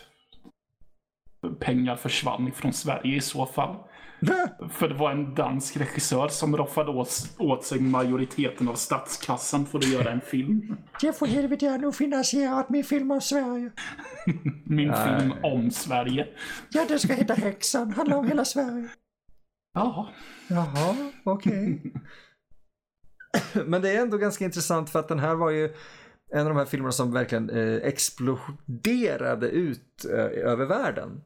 pengar 1.61 1.97
försvann 1.97 2.53
från 2.55 2.73
Sverige 2.73 3.16
i 3.16 3.21
så 3.21 3.47
fall. 3.47 3.77
För 4.71 4.89
det 4.89 4.95
var 4.95 5.11
en 5.11 5.35
dansk 5.35 5.77
regissör 5.77 6.29
som 6.29 6.57
roffade 6.57 6.91
åt, 6.91 7.35
åt 7.39 7.65
sig 7.65 7.81
majoriteten 7.81 8.69
av 8.69 8.75
statskassan 8.75 9.67
för 9.67 9.79
att 9.79 9.89
göra 9.89 10.11
en 10.11 10.21
film. 10.21 10.77
Jag 11.03 11.19
får 11.19 11.27
helvete 11.27 11.65
jag 11.65 11.73
har 11.73 11.79
nog 11.79 11.95
finansierat 11.95 12.71
min 12.71 12.85
film 12.85 13.11
om 13.11 13.21
Sverige. 13.21 13.71
Min 14.65 14.89
Nej. 14.89 15.21
film 15.21 15.33
om 15.43 15.71
Sverige. 15.71 16.27
Ja, 16.71 16.85
det 16.89 16.99
ska 16.99 17.13
heta 17.13 17.35
Häxan, 17.35 17.93
handlar 17.93 18.17
om 18.17 18.29
hela 18.29 18.45
Sverige. 18.45 18.89
Ja, 19.75 20.11
Jaha, 20.49 20.97
okej. 21.25 21.83
Men 23.67 23.83
det 23.83 23.91
är 23.91 24.03
ändå 24.03 24.17
ganska 24.17 24.45
intressant 24.45 24.91
för 24.91 24.99
att 24.99 25.09
den 25.09 25.19
här 25.19 25.35
var 25.35 25.51
ju 25.51 25.75
en 26.33 26.41
av 26.41 26.49
de 26.49 26.57
här 26.57 26.65
filmerna 26.65 26.93
som 26.93 27.13
verkligen 27.13 27.51
eh, 27.51 27.77
exploderade 27.89 29.49
ut 29.49 30.05
eh, 30.05 30.51
över 30.51 30.67
världen. 30.67 31.21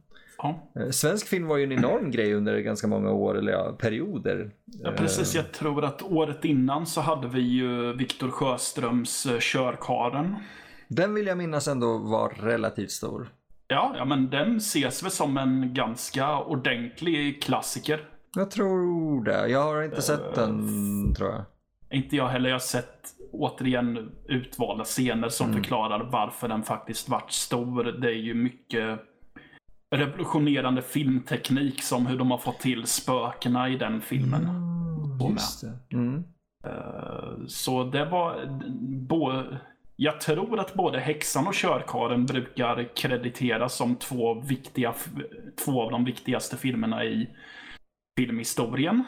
Ja. 0.45 0.83
Eh, 0.83 0.91
svensk 0.91 1.29
film 1.29 1.47
var 1.47 1.57
ju 1.57 1.65
en 1.65 1.73
enorm 1.73 2.11
grej 2.11 2.35
under 2.35 2.59
ganska 2.59 2.87
många 2.87 3.11
år, 3.11 3.39
eller 3.39 3.53
ja, 3.53 3.77
perioder. 3.79 4.51
Ja, 4.65 4.93
precis. 4.97 5.35
Jag 5.35 5.53
tror 5.53 5.85
att 5.85 6.03
året 6.03 6.45
innan 6.45 6.87
så 6.87 7.01
hade 7.01 7.29
vi 7.29 7.41
ju 7.41 7.93
Viktor 7.93 8.31
Sjöströms 8.31 9.27
eh, 9.27 9.39
Körkaren. 9.41 10.35
Den 10.89 11.15
vill 11.15 11.27
jag 11.27 11.39
minnas 11.39 11.69
ändå 11.69 11.99
var 11.99 12.29
relativt 12.29 12.91
stor. 12.91 13.29
Ja, 13.69 13.95
ja, 13.99 14.05
men 14.05 14.31
den 14.31 14.57
ses 14.57 15.03
väl 15.03 15.11
som 15.11 15.37
en 15.37 15.75
ganska 15.75 16.39
ordentlig 16.39 17.43
klassiker. 17.43 18.09
Jag 18.37 18.51
tror 18.51 19.25
det. 19.25 19.49
Jag 19.49 19.63
har 19.63 19.83
inte 19.83 20.03
sett 20.03 20.35
den, 20.35 21.15
tror 21.15 21.31
jag. 21.31 21.45
Inte 21.91 22.17
jag 22.17 22.29
heller. 22.29 22.49
Jag 22.49 22.55
har 22.55 22.61
sett 22.61 23.15
återigen 23.33 24.11
utvalda 24.29 24.85
scener 24.85 25.29
som 25.29 25.53
förklarar 25.53 26.09
varför 26.13 26.49
den 26.49 26.63
faktiskt 26.63 27.09
vart 27.09 27.33
stor. 27.33 27.85
Det 27.85 28.09
är 28.09 28.19
ju 28.19 28.35
mycket 28.35 29.01
revolutionerande 29.97 30.83
filmteknik 30.83 31.83
som 31.83 32.07
hur 32.07 32.19
de 32.19 32.31
har 32.31 32.39
fått 32.39 32.61
till 32.61 32.87
spökena 32.87 33.69
i 33.69 33.77
den 33.77 34.01
filmen. 34.01 34.45
Mm, 34.45 35.37
det. 35.63 35.97
Mm. 35.97 36.25
Eh, 36.67 37.47
Så 37.47 37.85
det 37.85 38.05
var... 38.05 38.47
Bo, 39.09 39.43
jag 39.97 40.21
tror 40.21 40.61
att 40.61 40.75
både 40.75 41.01
Häxan 41.01 41.47
och 41.47 41.55
Körkaren 41.55 42.27
brukar 42.27 42.97
krediteras 42.97 43.77
som 43.77 43.97
två, 43.97 44.41
viktiga, 44.41 44.95
två 45.65 45.83
av 45.83 45.91
de 45.91 46.05
viktigaste 46.05 46.57
filmerna 46.57 47.05
i 47.05 47.29
filmhistorien. 48.19 49.05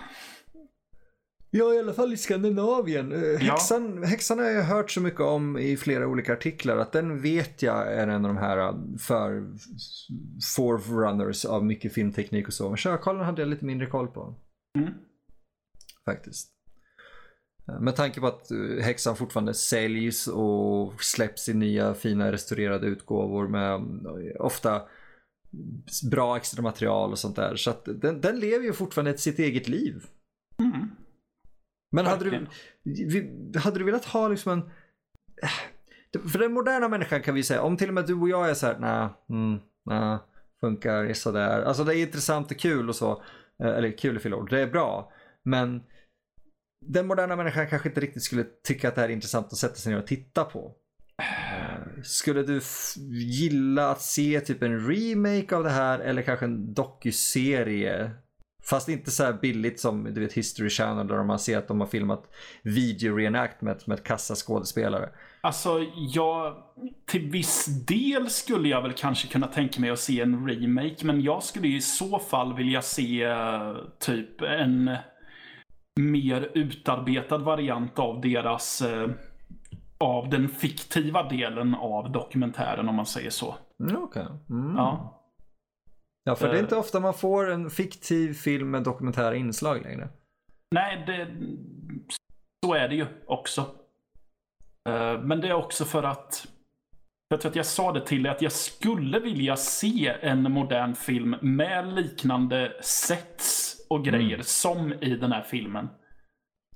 Ja, 1.50 1.74
i 1.74 1.78
alla 1.78 1.92
fall 1.92 2.12
i 2.12 2.16
Skandinavien. 2.16 3.12
Eh, 3.12 3.38
häxan, 3.38 3.98
ja. 4.00 4.06
häxan 4.06 4.38
har 4.38 4.46
jag 4.46 4.62
hört 4.62 4.90
så 4.90 5.00
mycket 5.00 5.20
om 5.20 5.58
i 5.58 5.76
flera 5.76 6.06
olika 6.06 6.32
artiklar 6.32 6.76
att 6.76 6.92
den 6.92 7.20
vet 7.20 7.62
jag 7.62 7.92
är 7.92 8.08
en 8.08 8.24
av 8.24 8.34
de 8.34 8.36
här 8.36 8.58
eh, 8.58 8.74
för 8.98 9.44
forerunners 10.56 11.44
av 11.44 11.64
mycket 11.64 11.92
filmteknik 11.92 12.46
och 12.46 12.54
så. 12.54 12.68
Men 12.68 12.76
Sjökollen 12.76 13.24
hade 13.24 13.42
jag 13.42 13.48
lite 13.48 13.64
mindre 13.64 13.86
koll 13.86 14.08
på. 14.08 14.34
Mm. 14.78 14.92
Faktiskt. 16.04 16.48
Eh, 17.68 17.80
med 17.80 17.96
tanke 17.96 18.20
på 18.20 18.26
att 18.26 18.48
häxan 18.80 19.16
fortfarande 19.16 19.54
säljs 19.54 20.26
och 20.26 21.02
släpps 21.02 21.48
i 21.48 21.54
nya 21.54 21.94
fina 21.94 22.32
restaurerade 22.32 22.86
utgåvor 22.86 23.48
med 23.48 23.80
ofta 24.38 24.82
bra 26.10 26.36
extra 26.36 26.62
material 26.62 27.10
och 27.10 27.18
sånt 27.18 27.36
där. 27.36 27.56
Så 27.56 27.70
att 27.70 27.84
den, 27.84 28.20
den 28.20 28.40
lever 28.40 28.64
ju 28.64 28.72
fortfarande 28.72 29.18
sitt 29.18 29.38
eget 29.38 29.68
liv. 29.68 30.04
Mm. 30.58 30.90
Men 31.92 32.06
hade 32.06 32.30
du, 32.30 32.46
hade 33.58 33.78
du 33.78 33.84
velat 33.84 34.04
ha 34.04 34.28
liksom 34.28 34.52
en... 34.52 34.70
För 36.28 36.38
den 36.38 36.52
moderna 36.52 36.88
människan 36.88 37.22
kan 37.22 37.34
vi 37.34 37.42
säga, 37.42 37.62
om 37.62 37.76
till 37.76 37.88
och 37.88 37.94
med 37.94 38.06
du 38.06 38.14
och 38.14 38.28
jag 38.28 38.50
är 38.50 38.54
så 38.54 38.66
här, 38.66 38.78
nej, 38.78 39.08
mm, 39.30 39.60
nej, 39.84 40.18
funkar 40.60 41.12
sådär. 41.12 41.62
Alltså 41.62 41.84
det 41.84 41.96
är 41.96 42.02
intressant 42.02 42.50
och 42.50 42.58
kul 42.58 42.88
och 42.88 42.96
så. 42.96 43.22
Eh, 43.62 43.68
eller 43.68 43.98
kul 43.98 44.16
är 44.16 44.20
fel 44.20 44.34
ord, 44.34 44.50
det 44.50 44.60
är 44.60 44.66
bra. 44.66 45.12
Men 45.44 45.82
den 46.86 47.06
moderna 47.06 47.36
människan 47.36 47.66
kanske 47.66 47.88
inte 47.88 48.00
riktigt 48.00 48.22
skulle 48.22 48.44
tycka 48.64 48.88
att 48.88 48.94
det 48.94 49.00
här 49.00 49.08
är 49.08 49.12
intressant 49.12 49.46
att 49.46 49.58
sätta 49.58 49.74
sig 49.74 49.92
ner 49.92 50.00
och 50.00 50.06
titta 50.06 50.44
på. 50.44 50.74
Eh, 51.22 52.02
skulle 52.02 52.42
du 52.42 52.60
gilla 53.10 53.90
att 53.90 54.02
se 54.02 54.40
typ 54.40 54.62
en 54.62 54.88
remake 54.88 55.56
av 55.56 55.64
det 55.64 55.70
här 55.70 55.98
eller 55.98 56.22
kanske 56.22 56.44
en 56.44 56.74
dokuserie 56.74 58.10
Fast 58.70 58.88
inte 58.88 59.10
så 59.10 59.32
billigt 59.42 59.80
som 59.80 60.14
du 60.14 60.20
vet 60.20 60.32
History 60.32 60.70
Channel 60.70 61.06
där 61.06 61.24
man 61.24 61.38
ser 61.38 61.58
att 61.58 61.68
de 61.68 61.80
har 61.80 61.86
filmat 61.86 62.30
video 62.62 63.16
reenactment 63.16 63.86
med 63.86 64.04
kassa 64.04 64.34
skådespelare. 64.34 65.08
Alltså, 65.40 65.86
jag... 65.96 66.56
Till 67.06 67.30
viss 67.30 67.66
del 67.86 68.30
skulle 68.30 68.68
jag 68.68 68.82
väl 68.82 68.92
kanske 68.92 69.28
kunna 69.28 69.46
tänka 69.46 69.80
mig 69.80 69.90
att 69.90 69.98
se 69.98 70.20
en 70.20 70.48
remake. 70.48 70.96
Men 71.02 71.20
jag 71.20 71.42
skulle 71.42 71.68
i 71.68 71.80
så 71.80 72.18
fall 72.18 72.54
vilja 72.54 72.82
se 72.82 73.28
typ 73.98 74.42
en 74.42 74.96
mer 76.00 76.50
utarbetad 76.54 77.38
variant 77.38 77.98
av 77.98 78.20
deras... 78.20 78.82
Eh, 78.82 79.10
av 79.98 80.28
den 80.28 80.48
fiktiva 80.48 81.28
delen 81.28 81.74
av 81.74 82.12
dokumentären 82.12 82.88
om 82.88 82.94
man 82.94 83.06
säger 83.06 83.30
så. 83.30 83.54
Mm, 83.80 83.96
Okej. 83.96 84.22
Okay. 84.22 84.36
Mm. 84.50 84.76
Ja. 84.76 85.22
Ja, 86.26 86.36
för 86.36 86.48
det 86.48 86.52
är 86.52 86.56
eh. 86.56 86.62
inte 86.62 86.76
ofta 86.76 87.00
man 87.00 87.14
får 87.14 87.50
en 87.50 87.70
fiktiv 87.70 88.34
film 88.34 88.70
med 88.70 88.82
dokumentära 88.82 89.36
inslag 89.36 89.82
längre. 89.82 90.08
Nej, 90.74 91.04
det, 91.06 91.28
så 92.66 92.74
är 92.74 92.88
det 92.88 92.94
ju 92.94 93.06
också. 93.26 93.60
Eh, 94.88 95.20
men 95.20 95.40
det 95.40 95.48
är 95.48 95.52
också 95.52 95.84
för 95.84 96.02
att 96.02 96.46
jag 97.28 97.40
tror 97.40 97.50
att 97.50 97.56
jag 97.56 97.66
sa 97.66 97.92
det 97.92 98.06
till 98.06 98.22
dig 98.22 98.32
att 98.32 98.42
jag 98.42 98.52
skulle 98.52 99.20
vilja 99.20 99.56
se 99.56 100.16
en 100.20 100.52
modern 100.52 100.94
film 100.94 101.36
med 101.40 101.92
liknande 101.92 102.72
sets 102.82 103.76
och 103.90 104.04
grejer 104.04 104.34
mm. 104.34 104.42
som 104.42 104.92
i 104.92 105.16
den 105.16 105.32
här 105.32 105.42
filmen. 105.42 105.88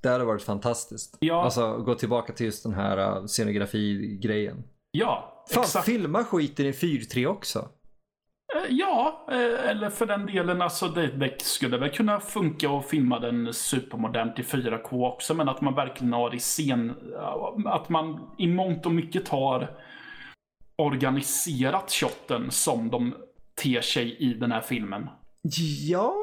Det 0.01 0.09
hade 0.09 0.25
varit 0.25 0.43
fantastiskt. 0.43 1.17
Ja. 1.19 1.43
Alltså 1.43 1.77
gå 1.77 1.95
tillbaka 1.95 2.33
till 2.33 2.45
just 2.45 2.63
den 2.63 2.73
här 2.73 3.17
uh, 3.17 3.25
scenografi-grejen. 3.25 4.63
Ja, 4.91 5.45
Fan, 5.49 5.63
exakt. 5.63 5.85
filma 5.85 6.23
skiten 6.23 6.65
i 6.65 6.71
4.3 6.71 7.25
också. 7.25 7.69
Eh, 8.55 8.69
ja, 8.69 9.27
eh, 9.31 9.69
eller 9.69 9.89
för 9.89 10.05
den 10.05 10.25
delen, 10.25 10.61
alltså 10.61 10.87
det, 10.87 11.07
det, 11.07 11.41
skulle 11.41 11.77
väl 11.77 11.89
kunna 11.89 12.19
funka 12.19 12.69
att 12.69 12.85
filma 12.85 13.19
den 13.19 13.53
supermodernt 13.53 14.39
i 14.39 14.41
4K 14.41 15.07
också, 15.07 15.33
men 15.33 15.49
att 15.49 15.61
man 15.61 15.75
verkligen 15.75 16.13
har 16.13 16.35
i 16.35 16.39
scen, 16.39 16.93
att 17.65 17.89
man 17.89 18.19
i 18.37 18.47
mångt 18.47 18.85
och 18.85 18.91
mycket 18.91 19.27
har 19.27 19.77
organiserat 20.75 21.91
shotten 21.91 22.51
som 22.51 22.89
de 22.89 23.15
ter 23.55 23.81
sig 23.81 24.17
i 24.17 24.33
den 24.33 24.51
här 24.51 24.61
filmen. 24.61 25.09
Ja, 25.89 26.15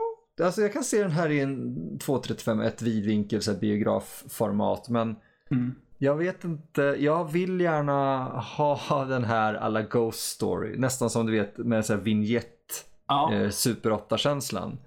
alltså 0.42 0.60
jag 0.60 0.72
kan 0.72 0.84
se 0.84 1.02
den 1.02 1.10
här 1.10 1.30
i 1.30 1.40
en 1.40 1.76
2.35, 1.98 2.64
ett 2.64 2.82
vidvinkel 2.82 3.40
biografformat, 3.60 4.88
men 4.88 5.16
mm. 5.50 5.74
Jag 5.98 6.16
vet 6.16 6.44
inte, 6.44 6.82
jag 6.82 7.32
vill 7.32 7.60
gärna 7.60 8.24
ha 8.56 9.04
den 9.08 9.24
här 9.24 9.54
alla 9.54 9.82
Ghost 9.82 10.20
Story. 10.20 10.78
Nästan 10.78 11.10
som 11.10 11.26
du 11.26 11.32
vet 11.32 11.58
med 11.58 11.86
så 11.86 11.94
här 11.94 12.00
vignett, 12.00 12.84
ja. 13.08 13.34
eh, 13.34 13.50
Super 13.50 13.90
8-känslan. 13.90 14.78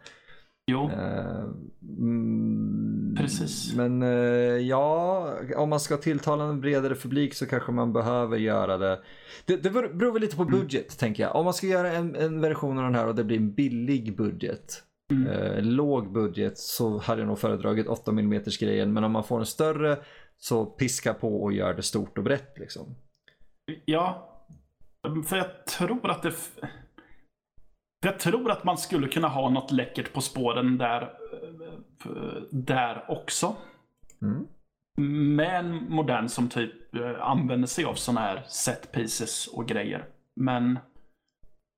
Jo. 0.71 0.89
Eh, 0.89 1.43
mm, 2.00 3.15
Precis. 3.17 3.76
Men 3.76 4.02
eh, 4.02 4.10
ja, 4.67 5.34
om 5.56 5.69
man 5.69 5.80
ska 5.80 5.97
tilltala 5.97 6.43
en 6.43 6.62
bredare 6.62 6.95
publik 6.95 7.34
så 7.34 7.45
kanske 7.45 7.71
man 7.71 7.93
behöver 7.93 8.38
göra 8.38 8.78
det. 8.78 9.00
Det, 9.45 9.58
det 9.58 9.69
beror 9.69 10.12
väl 10.12 10.21
lite 10.21 10.36
på 10.36 10.41
mm. 10.41 10.60
budget 10.60 10.89
mm. 10.89 10.97
tänker 10.97 11.24
jag. 11.24 11.36
Om 11.36 11.45
man 11.45 11.54
ska 11.54 11.67
göra 11.67 11.91
en, 11.91 12.15
en, 12.15 12.41
version 12.41 12.78
av 12.78 12.84
den 12.84 12.95
här 12.95 13.08
och 13.08 13.15
det 13.15 13.24
blir 13.24 13.38
en 13.38 13.54
billig 13.54 14.17
budget. 14.17 14.84
Mm. 15.12 15.28
Eh, 15.28 15.63
låg 15.63 16.13
budget 16.13 16.58
så 16.58 16.97
hade 16.97 17.21
jag 17.21 17.28
nog 17.28 17.39
föredragit 17.39 17.88
8 17.88 18.12
mm 18.12 18.43
grejen. 18.60 18.93
Men 18.93 19.04
om 19.04 19.12
man 19.12 19.24
får 19.24 19.39
en 19.39 19.45
större 19.45 19.97
så 20.43 20.65
piska 20.65 21.13
på 21.13 21.43
och 21.43 21.54
gör 21.54 21.73
det 21.73 21.84
stort 21.84 22.17
och 22.17 22.23
brett 22.23 22.58
liksom. 22.58 22.95
Ja, 23.86 24.27
för 25.27 25.38
jag 25.38 25.65
tror 25.65 26.12
att 26.12 26.23
det... 26.23 26.34
Jag 28.04 28.19
tror 28.19 28.51
att 28.51 28.63
man 28.63 28.77
skulle 28.77 29.08
kunna 29.08 29.27
ha 29.27 29.49
något 29.49 29.71
läckert 29.71 30.13
på 30.13 30.21
spåren 30.21 30.77
där, 30.77 31.13
där 32.51 33.06
också. 33.08 33.56
Mm. 34.21 34.47
Med 35.36 35.60
en 35.60 35.89
modern 35.89 36.30
som 36.30 36.49
typ 36.49 36.95
eh, 36.95 37.21
använder 37.21 37.67
sig 37.67 37.86
av 37.86 37.93
sådana 37.93 38.21
här 38.21 38.43
set 38.47 38.91
pieces 38.91 39.47
och 39.47 39.67
grejer. 39.67 40.06
Men... 40.36 40.80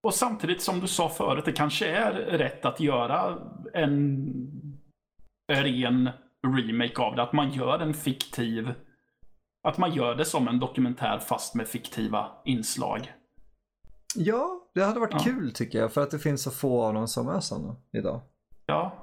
Och 0.04 0.14
samtidigt 0.14 0.62
som 0.62 0.80
du 0.80 0.88
sa 0.88 1.10
förut, 1.10 1.46
det 1.46 1.52
kanske 1.52 1.88
är 1.88 2.12
rätt 2.14 2.66
att 2.66 2.80
göra 2.80 3.40
en 3.74 4.34
ren 5.52 6.10
remake 6.44 7.02
av 7.02 7.16
det. 7.16 7.24
Att 7.24 7.34
man 7.34 7.52
gör 7.52 7.80
en 7.80 7.94
fiktiv... 7.94 8.74
Att 9.64 9.78
man 9.78 9.94
gör 9.94 10.16
det 10.16 10.26
som 10.26 10.48
en 10.48 10.60
dokumentär 10.60 11.20
fast 11.20 11.56
med 11.56 11.68
fiktiva 11.68 12.32
inslag. 12.46 13.14
Ja, 14.16 14.70
det 14.74 14.84
hade 14.84 15.00
varit 15.00 15.14
ja. 15.14 15.20
kul 15.20 15.52
tycker 15.54 15.80
jag. 15.80 15.94
För 15.94 16.02
att 16.02 16.12
det 16.12 16.20
finns 16.20 16.44
så 16.44 16.52
få 16.52 16.84
av 16.84 16.94
dem 16.94 17.08
som 17.08 17.28
är 17.28 17.40
sådana 17.40 17.76
idag. 17.94 18.22
Ja. 18.66 19.00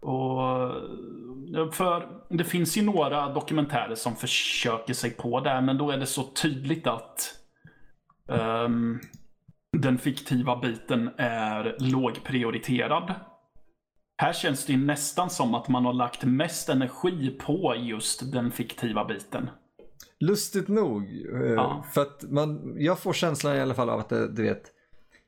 Och 0.00 1.74
för 1.74 2.22
det 2.28 2.44
finns 2.44 2.76
ju 2.76 2.82
några 2.82 3.32
dokumentärer 3.32 3.94
som 3.94 4.16
försöker 4.16 4.94
sig 4.94 5.10
på 5.10 5.40
det, 5.40 5.60
men 5.60 5.78
då 5.78 5.90
är 5.90 5.96
det 5.96 6.06
så 6.06 6.22
tydligt 6.22 6.86
att 6.86 7.34
um, 8.26 9.00
den 9.72 9.98
fiktiva 9.98 10.56
biten 10.56 11.10
är 11.16 11.76
lågprioriterad. 11.78 13.14
Här 14.20 14.32
känns 14.32 14.64
det 14.64 14.76
nästan 14.76 15.30
som 15.30 15.54
att 15.54 15.68
man 15.68 15.84
har 15.84 15.92
lagt 15.92 16.24
mest 16.24 16.68
energi 16.68 17.30
på 17.30 17.74
just 17.78 18.32
den 18.32 18.50
fiktiva 18.50 19.04
biten. 19.04 19.50
Lustigt 20.18 20.68
nog. 20.68 21.02
Eh, 21.34 21.52
ja. 21.52 21.84
För 21.92 22.02
att 22.02 22.22
man, 22.22 22.74
jag 22.78 22.98
får 22.98 23.12
känslan 23.12 23.56
i 23.56 23.60
alla 23.60 23.74
fall 23.74 23.90
av 23.90 24.00
att 24.00 24.08
det, 24.08 24.28
du 24.28 24.42
vet, 24.42 24.62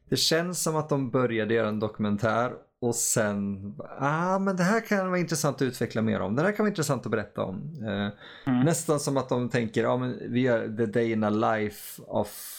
det 0.08 0.16
känns 0.16 0.62
som 0.62 0.76
att 0.76 0.88
de 0.88 1.10
började 1.10 1.54
göra 1.54 1.68
en 1.68 1.80
dokumentär 1.80 2.52
och 2.80 2.94
sen, 2.94 3.74
ah 3.98 4.38
men 4.38 4.56
det 4.56 4.62
här 4.62 4.80
kan 4.80 5.08
vara 5.08 5.20
intressant 5.20 5.56
att 5.56 5.62
utveckla 5.62 6.02
mer 6.02 6.20
om. 6.20 6.36
Det 6.36 6.42
här 6.42 6.52
kan 6.52 6.64
vara 6.64 6.70
intressant 6.70 7.06
att 7.06 7.12
berätta 7.12 7.44
om. 7.44 7.72
Eh, 7.82 8.52
mm. 8.52 8.64
Nästan 8.64 9.00
som 9.00 9.16
att 9.16 9.28
de 9.28 9.48
tänker, 9.48 9.82
ja 9.82 9.90
ah, 9.90 9.96
men 9.96 10.32
vi 10.32 10.40
gör 10.40 10.76
the 10.76 10.86
day 10.86 11.12
in 11.12 11.24
a 11.24 11.30
life 11.30 12.02
of 12.06 12.58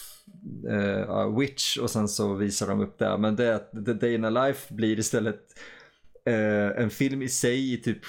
uh, 0.68 1.38
Witch 1.38 1.76
och 1.76 1.90
sen 1.90 2.08
så 2.08 2.34
visar 2.34 2.66
de 2.66 2.80
upp 2.80 2.98
det. 2.98 3.18
Men 3.18 3.36
det, 3.36 3.58
the 3.86 3.92
day 3.92 4.14
in 4.14 4.24
a 4.24 4.30
life 4.30 4.74
blir 4.74 4.98
istället 4.98 5.40
eh, 6.30 6.82
en 6.82 6.90
film 6.90 7.22
i 7.22 7.28
sig 7.28 7.72
i 7.72 7.76
typ 7.76 8.04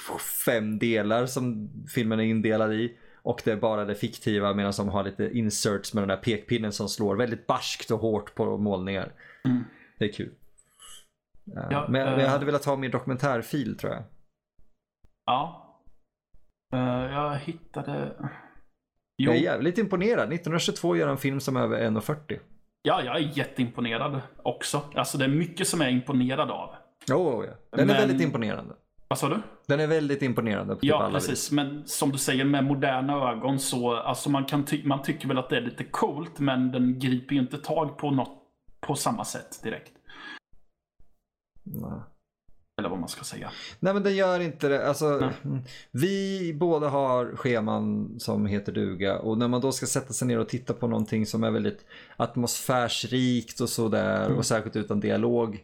fem 0.45 0.79
delar 0.79 1.25
som 1.25 1.69
filmen 1.93 2.19
är 2.19 2.23
indelad 2.23 2.73
i. 2.73 2.97
Och 3.25 3.41
det 3.45 3.51
är 3.51 3.57
bara 3.57 3.85
det 3.85 3.95
fiktiva 3.95 4.53
medan 4.53 4.73
de 4.77 4.89
har 4.89 5.03
lite 5.03 5.37
inserts 5.37 5.93
med 5.93 6.01
den 6.01 6.07
där 6.07 6.17
pekpinnen 6.17 6.71
som 6.71 6.89
slår 6.89 7.15
väldigt 7.15 7.47
barskt 7.47 7.91
och 7.91 7.99
hårt 7.99 8.35
på 8.35 8.57
målningar. 8.57 9.11
Mm. 9.45 9.63
Det 9.99 10.05
är 10.05 10.11
kul. 10.11 10.31
Ja, 11.43 11.67
ja, 11.71 11.85
men, 11.89 12.01
jag, 12.01 12.13
äh... 12.13 12.23
jag 12.23 12.29
hade 12.29 12.45
velat 12.45 12.65
ha 12.65 12.75
mer 12.75 12.89
dokumentärfil 12.89 13.77
tror 13.77 13.93
jag. 13.93 14.03
Ja. 15.25 15.61
Uh, 16.73 17.13
jag 17.13 17.35
hittade... 17.35 18.11
Jo. 19.17 19.31
Jag 19.31 19.35
är 19.35 19.43
jävligt 19.43 19.77
imponerad. 19.77 20.33
1922 20.33 20.95
gör 20.95 21.07
en 21.07 21.17
film 21.17 21.39
som 21.39 21.55
är 21.55 21.61
över 21.61 21.89
1,40. 21.89 22.39
Ja, 22.81 23.01
jag 23.03 23.15
är 23.15 23.37
jätteimponerad 23.37 24.21
också. 24.43 24.81
Alltså 24.95 25.17
det 25.17 25.25
är 25.25 25.29
mycket 25.29 25.67
som 25.67 25.81
jag 25.81 25.89
är 25.89 25.93
imponerad 25.93 26.51
av. 26.51 26.75
Oh, 27.11 27.45
ja. 27.45 27.51
Den 27.77 27.87
men, 27.87 27.95
är 27.95 27.99
väldigt 28.07 28.21
imponerande. 28.21 28.73
Vad 29.07 29.19
sa 29.19 29.29
du? 29.29 29.41
Den 29.67 29.79
är 29.79 29.87
väldigt 29.87 30.21
imponerande 30.21 30.75
på 30.75 30.81
typ 30.81 30.89
Ja, 30.89 31.09
precis. 31.13 31.29
vis. 31.31 31.51
Men 31.51 31.83
som 31.85 32.11
du 32.11 32.17
säger, 32.17 32.45
med 32.45 32.63
moderna 32.63 33.13
ögon 33.31 33.59
så, 33.59 33.95
alltså 33.95 34.29
man, 34.29 34.45
kan 34.45 34.65
ty- 34.65 34.83
man 34.85 35.01
tycker 35.03 35.27
väl 35.27 35.37
att 35.37 35.49
det 35.49 35.57
är 35.57 35.61
lite 35.61 35.83
coolt, 35.83 36.39
men 36.39 36.71
den 36.71 36.99
griper 36.99 37.35
ju 37.35 37.41
inte 37.41 37.57
tag 37.57 37.97
på 37.97 38.11
något 38.11 38.41
på 38.79 38.95
samma 38.95 39.25
sätt 39.25 39.59
direkt. 39.63 39.91
Nej. 41.63 41.99
Eller 42.79 42.89
vad 42.89 42.99
man 42.99 43.09
ska 43.09 43.23
säga. 43.23 43.49
Nej 43.79 43.93
men 43.93 44.03
den 44.03 44.15
gör 44.15 44.39
inte 44.39 44.67
det. 44.69 44.87
Alltså, 44.87 45.31
Nej. 45.41 45.61
vi 45.91 46.53
båda 46.59 46.89
har 46.89 47.35
scheman 47.35 48.15
som 48.19 48.45
heter 48.45 48.71
duga 48.71 49.19
och 49.19 49.37
när 49.37 49.47
man 49.47 49.61
då 49.61 49.71
ska 49.71 49.85
sätta 49.85 50.13
sig 50.13 50.27
ner 50.27 50.39
och 50.39 50.49
titta 50.49 50.73
på 50.73 50.87
någonting 50.87 51.25
som 51.25 51.43
är 51.43 51.51
väldigt 51.51 51.85
atmosfärsrikt 52.17 53.59
och 53.59 53.69
sådär 53.69 54.25
Mm. 54.25 54.37
och 54.37 54.45
särskilt 54.45 54.75
utan 54.75 54.99
dialog 54.99 55.63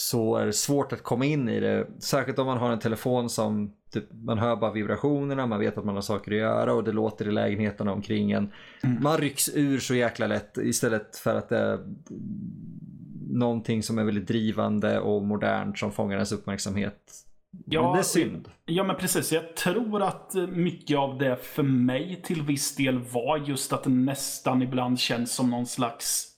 så 0.00 0.36
är 0.36 0.46
det 0.46 0.52
svårt 0.52 0.92
att 0.92 1.02
komma 1.02 1.24
in 1.24 1.48
i 1.48 1.60
det. 1.60 1.86
Särskilt 1.98 2.38
om 2.38 2.46
man 2.46 2.58
har 2.58 2.70
en 2.70 2.78
telefon 2.78 3.30
som 3.30 3.72
typ, 3.92 4.04
man 4.12 4.38
hör 4.38 4.56
bara 4.56 4.72
vibrationerna, 4.72 5.46
man 5.46 5.60
vet 5.60 5.78
att 5.78 5.84
man 5.84 5.94
har 5.94 6.02
saker 6.02 6.32
att 6.32 6.38
göra 6.38 6.74
och 6.74 6.84
det 6.84 6.92
låter 6.92 7.28
i 7.28 7.32
lägenheterna 7.32 7.92
omkring 7.92 8.32
en. 8.32 8.52
Mm. 8.82 9.02
Man 9.02 9.18
rycks 9.18 9.50
ur 9.54 9.78
så 9.78 9.94
jäkla 9.94 10.26
lätt 10.26 10.58
istället 10.58 11.16
för 11.16 11.34
att 11.34 11.48
det 11.48 11.58
är 11.58 11.78
någonting 13.30 13.82
som 13.82 13.98
är 13.98 14.04
väldigt 14.04 14.28
drivande 14.28 15.00
och 15.00 15.22
modernt 15.22 15.78
som 15.78 15.92
fångar 15.92 16.14
ens 16.14 16.32
uppmärksamhet. 16.32 17.12
Ja, 17.66 17.82
Men 17.82 17.92
det 17.92 17.98
är 17.98 18.02
synd. 18.02 18.50
Ja, 18.64 18.84
men 18.84 18.96
precis. 18.96 19.32
Jag 19.32 19.56
tror 19.56 20.02
att 20.02 20.34
mycket 20.48 20.98
av 20.98 21.18
det 21.18 21.36
för 21.36 21.62
mig 21.62 22.22
till 22.24 22.42
viss 22.42 22.76
del 22.76 22.98
var 22.98 23.38
just 23.38 23.72
att 23.72 23.84
det 23.84 23.90
nästan 23.90 24.62
ibland 24.62 24.98
känns 24.98 25.34
som 25.34 25.50
någon 25.50 25.66
slags 25.66 26.28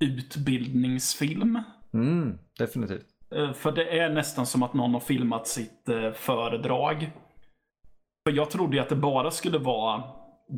utbildningsfilm. 0.00 1.58
Mm, 1.94 2.38
definitivt. 2.58 3.06
Eh, 3.34 3.52
För 3.52 3.72
det 3.72 3.98
är 3.98 4.10
nästan 4.10 4.46
som 4.46 4.62
att 4.62 4.74
någon 4.74 4.92
har 4.94 5.00
filmat 5.00 5.46
sitt 5.48 5.88
eh, 5.88 6.12
föredrag. 6.12 7.10
För 8.28 8.36
jag 8.36 8.50
trodde 8.50 8.76
ju 8.76 8.82
att 8.82 8.88
det 8.88 8.96
bara 8.96 9.30
skulle 9.30 9.58
vara 9.58 10.02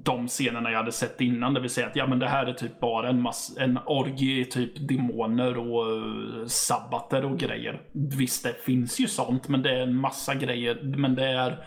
de 0.05 0.29
scenerna 0.29 0.71
jag 0.71 0.79
hade 0.79 0.93
sett 0.93 1.21
innan. 1.21 1.55
Det 1.55 1.61
vill 1.61 1.71
säga 1.71 1.87
att 1.87 1.97
ja, 1.97 2.07
men 2.07 2.19
det 2.19 2.29
här 2.29 2.47
är 2.47 2.53
typ 2.53 2.81
bara 2.81 3.09
en, 3.09 3.21
mass- 3.21 3.57
en 3.59 3.79
orgie 3.87 4.45
typ 4.45 4.89
demoner 4.89 5.59
och 5.59 5.87
uh, 5.87 6.47
sabbater 6.47 7.25
och 7.25 7.39
grejer. 7.39 7.83
Visst, 7.93 8.45
det 8.45 8.53
finns 8.65 9.01
ju 9.01 9.09
sånt, 9.09 9.49
men 9.49 9.63
det 9.63 9.71
är 9.71 9.83
en 9.83 9.97
massa 9.97 10.35
grejer. 10.35 10.83
Men 10.97 11.15
det 11.15 11.25
är 11.29 11.67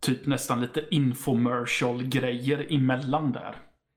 typ 0.00 0.26
nästan 0.26 0.60
lite 0.60 0.84
infomercial-grejer 0.90 2.66
emellan 2.70 3.32
där. 3.32 3.56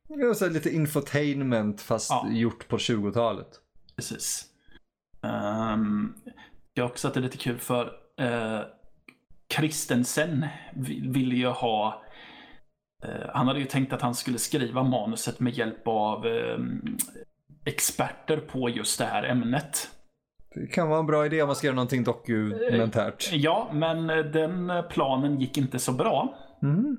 Var 0.09 0.33
så 0.33 0.49
lite 0.49 0.69
infotainment 0.69 1.81
fast 1.81 2.11
Ja. 2.11 2.27
gjort 2.31 2.67
på 2.67 2.77
20-talet. 2.77 3.47
Precis. 3.95 4.45
Um, 5.23 6.13
jag 6.73 6.83
har 6.83 6.89
också 6.89 7.07
att 7.07 7.13
det 7.13 7.19
är 7.19 7.21
lite 7.21 7.37
kul 7.37 7.57
för 7.57 7.85
uh, 8.21 8.61
Kristensen 9.47 10.45
vi- 10.75 11.07
ville 11.09 11.35
ju 11.35 11.47
ha 11.47 12.01
eh, 13.03 13.29
han 13.33 13.47
hade 13.47 13.59
ju 13.59 13.65
tänkt 13.65 13.93
att 13.93 14.01
han 14.01 14.15
skulle 14.15 14.37
skriva 14.37 14.83
manuset 14.83 15.39
med 15.39 15.53
hjälp 15.53 15.87
av 15.87 16.25
ehm, 16.25 16.97
experter 17.65 18.37
på 18.37 18.69
just 18.69 18.99
det 18.99 19.05
här 19.05 19.23
ämnet. 19.23 19.89
Det 20.55 20.67
kan 20.67 20.89
vara 20.89 20.99
en 20.99 21.05
bra 21.05 21.25
idé 21.25 21.41
om 21.41 21.47
man 21.47 21.55
ska 21.55 21.67
göra 21.67 21.75
någonting 21.75 22.03
dokumentärt. 22.03 23.29
Ja, 23.33 23.69
men 23.73 24.09
eh, 24.09 24.17
den 24.17 24.69
eh, 24.69 24.81
planen 24.81 25.39
gick 25.39 25.57
inte 25.57 25.79
så 25.79 25.91
bra. 25.91 26.37
Mm. 26.63 26.97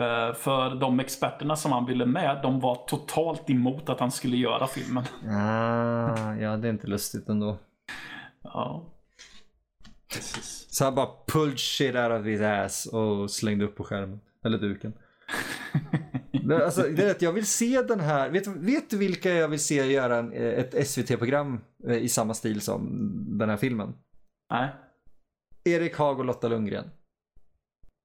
Eh, 0.00 0.34
För 0.34 0.74
de 0.74 1.00
experterna 1.00 1.56
som 1.56 1.72
han 1.72 1.86
ville 1.86 2.06
med, 2.06 2.40
de 2.42 2.60
var 2.60 2.74
totalt 2.86 3.50
emot 3.50 3.88
att 3.88 4.00
han 4.00 4.10
skulle 4.10 4.36
göra 4.36 4.66
filmen. 4.66 5.04
Ah, 5.30 6.34
ja, 6.34 6.56
det 6.56 6.68
är 6.68 6.72
inte 6.72 6.86
lustigt 6.86 7.28
ändå. 7.28 7.58
Ja. 8.42 8.88
Precis. 10.12 10.66
Så 10.70 10.84
han 10.84 10.94
bara 10.94 11.08
pulled 11.26 11.58
shit 11.58 11.94
out 11.94 12.20
of 12.20 12.26
his 12.26 12.40
ass 12.40 12.86
och 12.86 13.30
slängde 13.30 13.64
upp 13.64 13.76
på 13.76 13.84
skärmen. 13.84 14.20
Eller 14.44 14.58
duken. 14.58 14.92
Det- 16.44 16.64
alltså, 16.64 16.82
det 16.82 17.02
är 17.06 17.10
att 17.10 17.22
jag 17.22 17.32
vill 17.32 17.46
se 17.46 17.82
den 17.82 18.00
här. 18.00 18.30
Vet, 18.30 18.46
vet 18.46 18.90
du 18.90 18.96
vilka 18.98 19.30
jag 19.30 19.48
vill 19.48 19.60
se 19.60 19.74
göra 19.92 20.16
en, 20.18 20.32
ett 20.32 20.88
SVT-program 20.88 21.60
eh, 21.88 21.96
i 21.96 22.08
samma 22.08 22.34
stil 22.34 22.60
som 22.60 22.88
den 23.38 23.48
här 23.50 23.56
filmen? 23.56 23.94
Nej. 24.50 24.68
Erik 25.64 25.96
Haag 25.98 26.18
och 26.18 26.24
Lotta 26.24 26.48
Lundgren. 26.48 26.90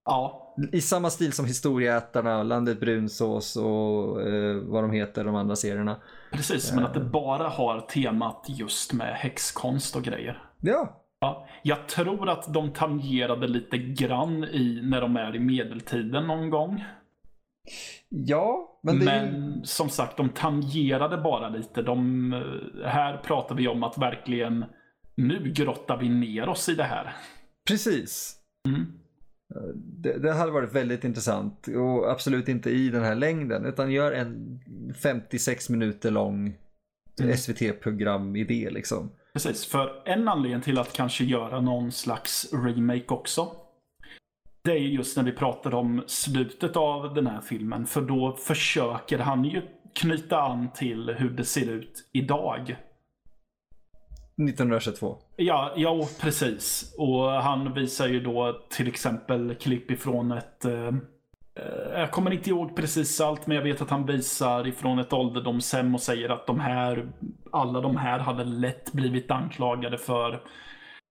Ja, 0.05 0.46
I 0.71 0.81
samma 0.81 1.09
stil 1.09 1.33
som 1.33 1.45
Historieätarna, 1.45 2.43
Landet 2.43 2.79
Brunsås 2.79 3.55
och 3.55 4.21
eh, 4.21 4.55
vad 4.55 4.83
de 4.83 4.91
heter, 4.91 5.23
de 5.23 5.35
andra 5.35 5.55
serierna. 5.55 5.95
precis. 6.31 6.73
Men 6.73 6.85
att 6.85 6.93
det 6.93 6.99
bara 6.99 7.49
har 7.49 7.81
temat 7.81 8.45
just 8.47 8.93
med 8.93 9.15
häxkonst 9.15 9.95
och 9.95 10.03
grejer. 10.03 10.43
Ja, 10.61 11.03
Ja, 11.19 11.47
jag 11.63 11.87
tror 11.87 12.29
att 12.29 12.53
de 12.53 12.73
tangerade 12.73 13.47
lite 13.47 13.77
grann 13.77 14.43
i 14.43 14.81
när 14.83 15.01
de 15.01 15.15
är 15.15 15.35
i 15.35 15.39
medeltiden 15.39 16.27
någon 16.27 16.49
gång. 16.49 16.83
ja, 18.09 18.79
men 18.83 18.99
det 18.99 19.11
är. 19.11 19.31
Men 19.31 19.65
som 19.65 19.89
sagt, 19.89 20.17
de 20.17 20.29
tangerade 20.29 21.17
bara 21.17 21.49
lite. 21.49 21.81
De, 21.81 22.33
eh, 22.33 22.87
här 22.89 23.17
pratar 23.17 23.55
vi 23.55 23.67
om 23.67 23.83
att 23.83 23.97
verkligen 23.97 24.65
nu 25.15 25.51
grottar 25.55 25.97
vi 25.97 26.09
ner 26.09 26.49
oss 26.49 26.69
i 26.69 26.75
det 26.75 26.83
här. 26.83 27.15
Precis. 27.67 28.35
Mm. 28.67 28.99
Det, 29.75 30.17
det 30.17 30.33
hade 30.33 30.51
varit 30.51 30.73
väldigt 30.73 31.03
intressant 31.03 31.67
och 31.67 32.11
absolut 32.11 32.49
inte 32.49 32.69
i 32.69 32.89
den 32.89 33.03
här 33.03 33.15
längden 33.15 33.65
utan 33.65 33.91
gör 33.91 34.11
en 34.11 34.59
56 35.03 35.69
minuter 35.69 36.11
lång 36.11 36.57
Mm. 37.21 37.37
SVT-programidé 37.37 38.69
liksom. 38.69 39.11
Precis, 39.33 39.65
för 39.65 40.01
en 40.05 40.27
anledning 40.27 40.61
till 40.61 40.79
att 40.79 40.93
kanske 40.93 41.23
göra 41.23 41.61
någon 41.61 41.91
slags 41.91 42.53
remake 42.53 43.05
också. 43.07 43.51
Det 44.61 44.71
är 44.71 44.77
just 44.77 45.17
när 45.17 45.23
vi 45.23 45.31
pratar 45.31 45.73
om 45.73 46.03
slutet 46.07 46.75
av 46.75 47.13
den 47.13 47.27
här 47.27 47.41
filmen. 47.41 47.85
För 47.85 48.01
då 48.01 48.35
försöker 48.35 49.19
han 49.19 49.43
ju 49.43 49.61
knyta 49.95 50.41
an 50.41 50.69
till 50.75 51.09
hur 51.09 51.29
det 51.29 51.45
ser 51.45 51.69
ut 51.69 52.09
idag. 52.13 52.77
1922. 54.43 55.17
Ja, 55.35 55.73
ja, 55.75 56.07
precis. 56.21 56.95
Och 56.97 57.23
han 57.31 57.73
visar 57.73 58.07
ju 58.07 58.19
då 58.19 58.61
till 58.69 58.87
exempel 58.87 59.55
klipp 59.55 59.91
ifrån 59.91 60.31
ett... 60.31 60.65
Eh, 60.65 60.91
jag 61.93 62.11
kommer 62.11 62.31
inte 62.33 62.49
ihåg 62.49 62.75
precis 62.75 63.21
allt, 63.21 63.47
men 63.47 63.55
jag 63.57 63.63
vet 63.63 63.81
att 63.81 63.89
han 63.89 64.05
visar 64.05 64.67
ifrån 64.67 64.99
ett 64.99 65.13
ålderdomshem 65.13 65.95
och 65.95 66.01
säger 66.01 66.29
att 66.29 66.47
de 66.47 66.59
här, 66.59 67.11
alla 67.51 67.81
de 67.81 67.97
här 67.97 68.19
hade 68.19 68.43
lätt 68.43 68.91
blivit 68.93 69.31
anklagade 69.31 69.97
för 69.97 70.41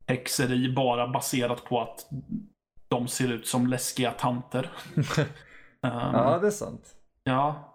häxeri 0.07 0.73
bara 0.73 1.09
baserat 1.09 1.65
på 1.65 1.81
att 1.81 2.07
de 2.89 3.09
ser 3.09 3.33
ut 3.33 3.47
som 3.47 3.67
läskiga 3.67 4.11
tanter. 4.11 4.71
Ehm, 4.97 5.03
Ja, 6.13 6.39
det 6.41 6.47
är 6.47 6.51
sant. 6.51 6.95
ja. 7.25 7.73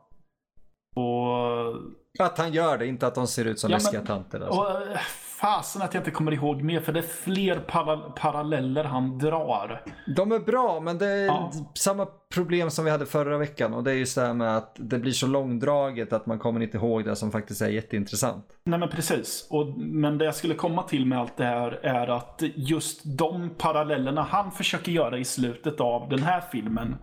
Och 0.96 2.26
Att 2.26 2.38
han 2.38 2.54
gör 2.54 2.78
det, 2.78 2.88
inte 2.88 3.08
att 3.08 3.16
de 3.16 3.28
ser 3.28 3.46
ut 3.46 3.60
som 3.60 3.72
Ja, 3.72 3.78
läskiga 3.78 4.00
men- 4.00 4.08
tanter. 4.08 4.40
Alltså. 4.40 4.60
Och 4.62 4.72
eh, 4.88 5.00
fasen 5.42 5.82
att 5.82 5.94
jag 5.94 6.02
inte 6.02 6.12
kommer 6.12 6.32
ihåg 6.34 6.62
mer, 6.62 6.80
för 6.80 6.94
det 6.94 7.00
är 7.00 7.04
fler 7.04 7.60
para 7.60 7.98
paralleller 7.98 8.84
han 8.84 9.18
drar. 9.18 9.82
De 10.16 10.32
är 10.32 10.40
bra, 10.40 10.80
men 10.80 10.98
det 10.98 11.08
är 11.08 11.26
Ja. 11.26 11.52
samma 11.74 12.08
problem 12.34 12.70
som 12.72 12.86
vi 12.86 12.92
hade 12.92 13.06
förra 13.06 13.38
veckan 13.38 13.74
och 13.74 13.84
det 13.84 13.92
är 13.92 13.96
just 13.96 14.16
det 14.16 14.22
här 14.22 14.34
med 14.34 14.58
att 14.58 14.76
det 14.80 15.00
blir 15.00 15.12
så 15.12 15.28
långdraget 15.28 16.14
att 16.14 16.26
man 16.26 16.40
kommer 16.40 16.60
inte 16.62 16.78
ihåg 16.78 17.06
det 17.06 17.16
som 17.16 17.32
faktiskt 17.32 17.62
är 17.62 17.70
jätteintressant. 17.70 18.46
Nej 18.64 18.80
men 18.80 18.90
precis. 18.90 19.48
Och, 19.50 19.68
men 19.78 20.18
det 20.18 20.26
jag 20.26 20.36
skulle 20.36 20.54
komma 20.54 20.84
till 20.84 21.06
med 21.06 21.20
allt 21.20 21.38
det 21.38 21.46
här 21.46 21.80
är 21.84 22.08
att 22.08 22.42
just 22.56 23.02
de 23.18 23.50
parallellerna 23.58 24.22
han 24.30 24.52
försöker 24.52 24.92
göra 24.92 25.18
i 25.18 25.26
slutet 25.26 25.82
av 25.82 26.10
den 26.10 26.24
här 26.24 26.42
filmen 26.52 26.96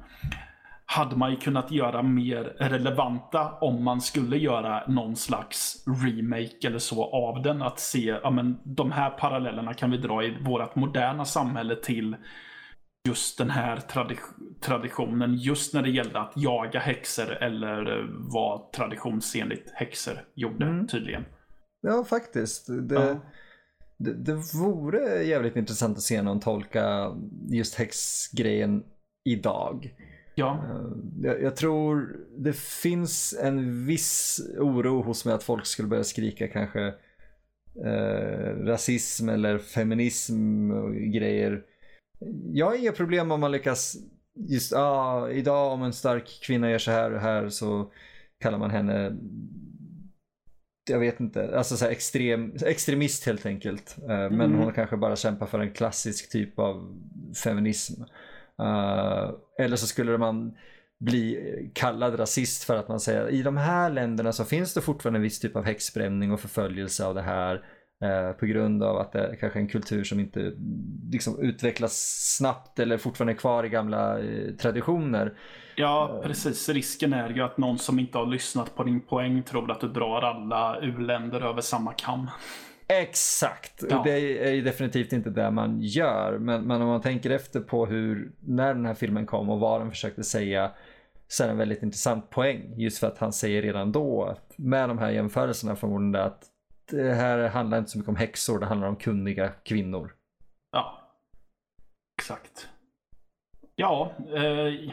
hade 0.90 1.16
man 1.16 1.30
ju 1.30 1.36
kunnat 1.36 1.70
göra 1.70 2.02
mer 2.02 2.44
relevanta 2.58 3.52
om 3.60 3.84
man 3.84 4.00
skulle 4.00 4.36
göra 4.36 4.86
någon 4.86 5.16
slags 5.16 5.84
remake 6.04 6.66
eller 6.66 6.78
så 6.78 7.04
av 7.04 7.42
den. 7.42 7.62
Att 7.62 7.80
se, 7.80 8.00
ja 8.22 8.30
men 8.30 8.58
de 8.64 8.92
här 8.92 9.10
parallellerna 9.10 9.74
kan 9.74 9.90
vi 9.90 9.96
dra 9.96 10.24
i 10.24 10.36
vårt 10.44 10.74
moderna 10.76 11.24
samhälle 11.24 11.76
till 11.76 12.16
just 13.08 13.38
den 13.38 13.50
här 13.50 13.76
tradi- 13.76 14.60
traditionen. 14.60 15.34
Just 15.34 15.74
när 15.74 15.82
det 15.82 15.90
gällde 15.90 16.20
att 16.20 16.32
jaga 16.36 16.80
häxor 16.80 17.30
eller 17.42 17.98
eh, 17.98 18.04
vad 18.32 18.72
traditionsenligt 18.72 19.70
häxor 19.74 20.14
gjorde 20.34 20.66
Mm. 20.66 20.86
tydligen. 20.86 21.24
Ja, 21.80 22.04
faktiskt. 22.04 22.66
Det, 22.88 22.94
Ja. 22.94 23.20
det, 23.98 24.14
det 24.24 24.34
vore 24.60 25.22
jävligt 25.22 25.56
intressant 25.56 25.96
att 25.96 26.02
se 26.02 26.22
någon 26.22 26.40
tolka 26.40 27.10
just 27.50 27.74
häxgrejen 27.74 28.82
idag. 29.24 29.94
Ja, 30.38 30.64
Eh, 30.70 30.86
Jag, 31.22 31.42
jag 31.42 31.56
tror 31.56 32.16
det 32.38 32.56
finns 32.56 33.38
en 33.42 33.86
viss 33.86 34.40
oro 34.58 35.02
hos 35.02 35.24
mig 35.24 35.34
att 35.34 35.42
folk 35.42 35.66
skulle 35.66 35.88
börja 35.88 36.04
skrika 36.04 36.48
kanske 36.48 36.94
eh, 37.84 38.56
rasism 38.64 39.28
eller 39.28 39.58
feminism 39.58 40.70
och 40.70 40.94
grejer. 40.94 41.62
Jag 42.52 42.66
har 42.66 42.74
inga 42.74 42.92
problem 42.92 43.30
om 43.30 43.40
man 43.40 43.52
lyckas 43.52 43.96
just, 44.48 44.72
ah, 44.72 45.30
idag 45.30 45.72
om 45.72 45.82
en 45.82 45.92
stark 45.92 46.40
kvinna 46.42 46.70
gör 46.70 46.78
så 46.78 46.90
här 46.90 47.12
och 47.14 47.20
här 47.20 47.48
så 47.48 47.92
kallar 48.40 48.58
man 48.58 48.70
henne 48.70 49.16
jag 50.90 50.98
vet 50.98 51.20
inte, 51.20 51.56
alltså 51.58 51.76
så 51.76 51.86
extrem, 51.86 52.52
extremist 52.66 53.26
helt 53.26 53.46
enkelt. 53.46 53.96
Uh, 54.02 54.06
men 54.08 54.40
Mm. 54.40 54.58
hon 54.58 54.72
kanske 54.72 54.96
bara 54.96 55.16
kämpar 55.16 55.46
för 55.46 55.58
en 55.58 55.72
klassisk 55.72 56.30
typ 56.30 56.58
av 56.58 56.96
feminism. 57.44 58.02
Uh, 58.62 59.30
eller 59.58 59.76
så 59.76 59.86
skulle 59.86 60.18
man 60.18 60.52
bli 61.00 61.70
kallad 61.74 62.20
rasist 62.20 62.64
för 62.64 62.76
att 62.76 62.88
man 62.88 63.00
säger 63.00 63.28
i 63.28 63.42
de 63.42 63.56
här 63.56 63.90
länderna 63.90 64.32
så 64.32 64.44
finns 64.44 64.74
det 64.74 64.80
fortfarande 64.80 65.18
en 65.18 65.22
viss 65.22 65.40
typ 65.40 65.56
av 65.56 65.64
häxbränning 65.64 66.32
och 66.32 66.40
förföljelse 66.40 67.06
av 67.06 67.14
det 67.14 67.22
här. 67.22 67.62
eh, 68.02 68.32
på 68.32 68.46
grund 68.46 68.82
av 68.82 68.96
att 68.96 69.12
det 69.12 69.26
är 69.26 69.36
kanske 69.36 69.58
en 69.58 69.68
kultur 69.68 70.04
som 70.04 70.20
inte 70.20 70.52
liksom, 71.12 71.40
utvecklas 71.40 71.94
snabbt 72.36 72.78
eller 72.78 72.98
fortfarande 72.98 73.32
är 73.32 73.36
kvar 73.36 73.64
i 73.64 73.68
gamla 73.68 74.18
eh, 74.18 74.54
traditioner. 74.54 75.34
Ja, 75.76 76.20
precis. 76.24 76.68
Risken 76.68 77.12
är 77.12 77.28
ju 77.28 77.42
att 77.42 77.58
någon 77.58 77.78
som 77.78 77.98
inte 77.98 78.18
har 78.18 78.26
lyssnat 78.26 78.76
på 78.76 78.84
din 78.84 79.00
poäng 79.00 79.42
tror 79.42 79.70
att 79.70 79.80
du 79.80 79.88
drar 79.88 80.22
alla 80.22 80.80
u-länder 80.80 81.40
över 81.40 81.60
samma 81.60 81.92
kam. 81.92 82.30
Exakt! 82.88 83.84
Ja. 83.90 84.02
Det 84.04 84.44
är 84.48 84.52
ju 84.52 84.62
definitivt 84.62 85.12
inte 85.12 85.30
det 85.30 85.50
man 85.50 85.80
gör. 85.80 86.38
Men, 86.38 86.66
men 86.66 86.82
om 86.82 86.88
man 86.88 87.00
tänker 87.00 87.30
efter 87.30 87.60
på 87.60 87.86
hur, 87.86 88.32
när 88.40 88.74
den 88.74 88.86
här 88.86 88.94
filmen 88.94 89.26
kom 89.26 89.50
och 89.50 89.60
vad 89.60 89.80
den 89.80 89.90
försökte 89.90 90.24
säga 90.24 90.70
så 91.28 91.42
är 91.42 91.46
det 91.46 91.52
en 91.52 91.58
väldigt 91.58 91.82
intressant 91.82 92.30
poäng. 92.30 92.74
Just 92.76 92.98
för 92.98 93.06
att 93.06 93.18
han 93.18 93.32
säger 93.32 93.62
redan 93.62 93.92
då 93.92 94.24
att 94.24 94.58
med 94.58 94.88
de 94.88 94.98
här 94.98 95.10
jämförelserna 95.10 95.76
förmodligen 95.76 96.26
att 96.26 96.44
det 96.90 97.14
här 97.14 97.48
handlar 97.48 97.78
inte 97.78 97.90
så 97.90 97.98
mycket 97.98 98.08
om 98.08 98.16
häxor, 98.16 98.58
det 98.58 98.66
handlar 98.66 98.88
om 98.88 98.96
kunniga 98.96 99.48
kvinnor. 99.48 100.14
Ja, 100.72 100.98
exakt. 102.18 102.68
Ja, 103.74 104.12
eh, 104.34 104.92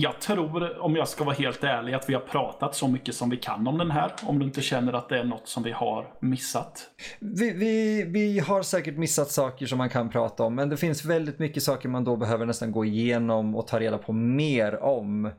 jag 0.00 0.20
tror, 0.20 0.78
om 0.82 0.96
jag 0.96 1.08
ska 1.08 1.24
vara 1.24 1.34
helt 1.34 1.64
ärlig, 1.64 1.94
att 1.94 2.08
vi 2.08 2.14
har 2.14 2.20
pratat 2.20 2.74
så 2.74 2.88
mycket 2.88 3.14
som 3.14 3.30
vi 3.30 3.36
kan 3.36 3.66
om 3.66 3.78
den 3.78 3.90
här. 3.90 4.12
Om 4.26 4.38
du 4.38 4.44
inte 4.44 4.60
känner 4.60 4.92
att 4.92 5.08
det 5.08 5.18
är 5.18 5.24
något 5.24 5.48
som 5.48 5.62
vi 5.62 5.72
har 5.72 6.14
missat. 6.20 6.90
Vi, 7.20 7.50
vi, 7.50 8.04
vi 8.04 8.38
har 8.38 8.62
säkert 8.62 8.96
missat 8.96 9.30
saker 9.30 9.66
som 9.66 9.78
man 9.78 9.88
kan 9.90 10.08
prata 10.10 10.42
om 10.44 10.54
men 10.54 10.68
det 10.68 10.76
finns 10.76 11.04
väldigt 11.04 11.38
mycket 11.38 11.62
saker 11.62 11.88
man 11.88 12.04
då 12.04 12.16
behöver 12.16 12.46
nästan 12.46 12.72
gå 12.72 12.84
igenom 12.84 13.54
och 13.56 13.66
ta 13.66 13.80
reda 13.80 13.98
på 13.98 14.12
mer 14.12 14.82
om. 14.82 15.30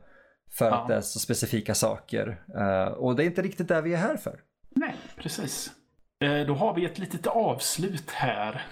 För 0.58 0.64
Ja. 0.66 0.74
att 0.74 0.88
det 0.88 0.94
är 0.94 1.00
så 1.00 1.18
specifika 1.18 1.74
saker. 1.74 2.42
Eh, 2.58 2.92
och 2.92 3.16
det 3.16 3.22
är 3.22 3.26
inte 3.26 3.42
riktigt 3.42 3.68
där 3.68 3.82
vi 3.82 3.92
är 3.94 3.98
här 3.98 4.16
för. 4.16 4.40
Nej, 4.70 4.94
precis. 5.16 5.70
Eh, 6.24 6.46
då 6.46 6.54
har 6.54 6.74
vi 6.74 6.84
ett 6.84 6.98
litet 6.98 7.26
avslut 7.26 8.10
här. 8.10 8.52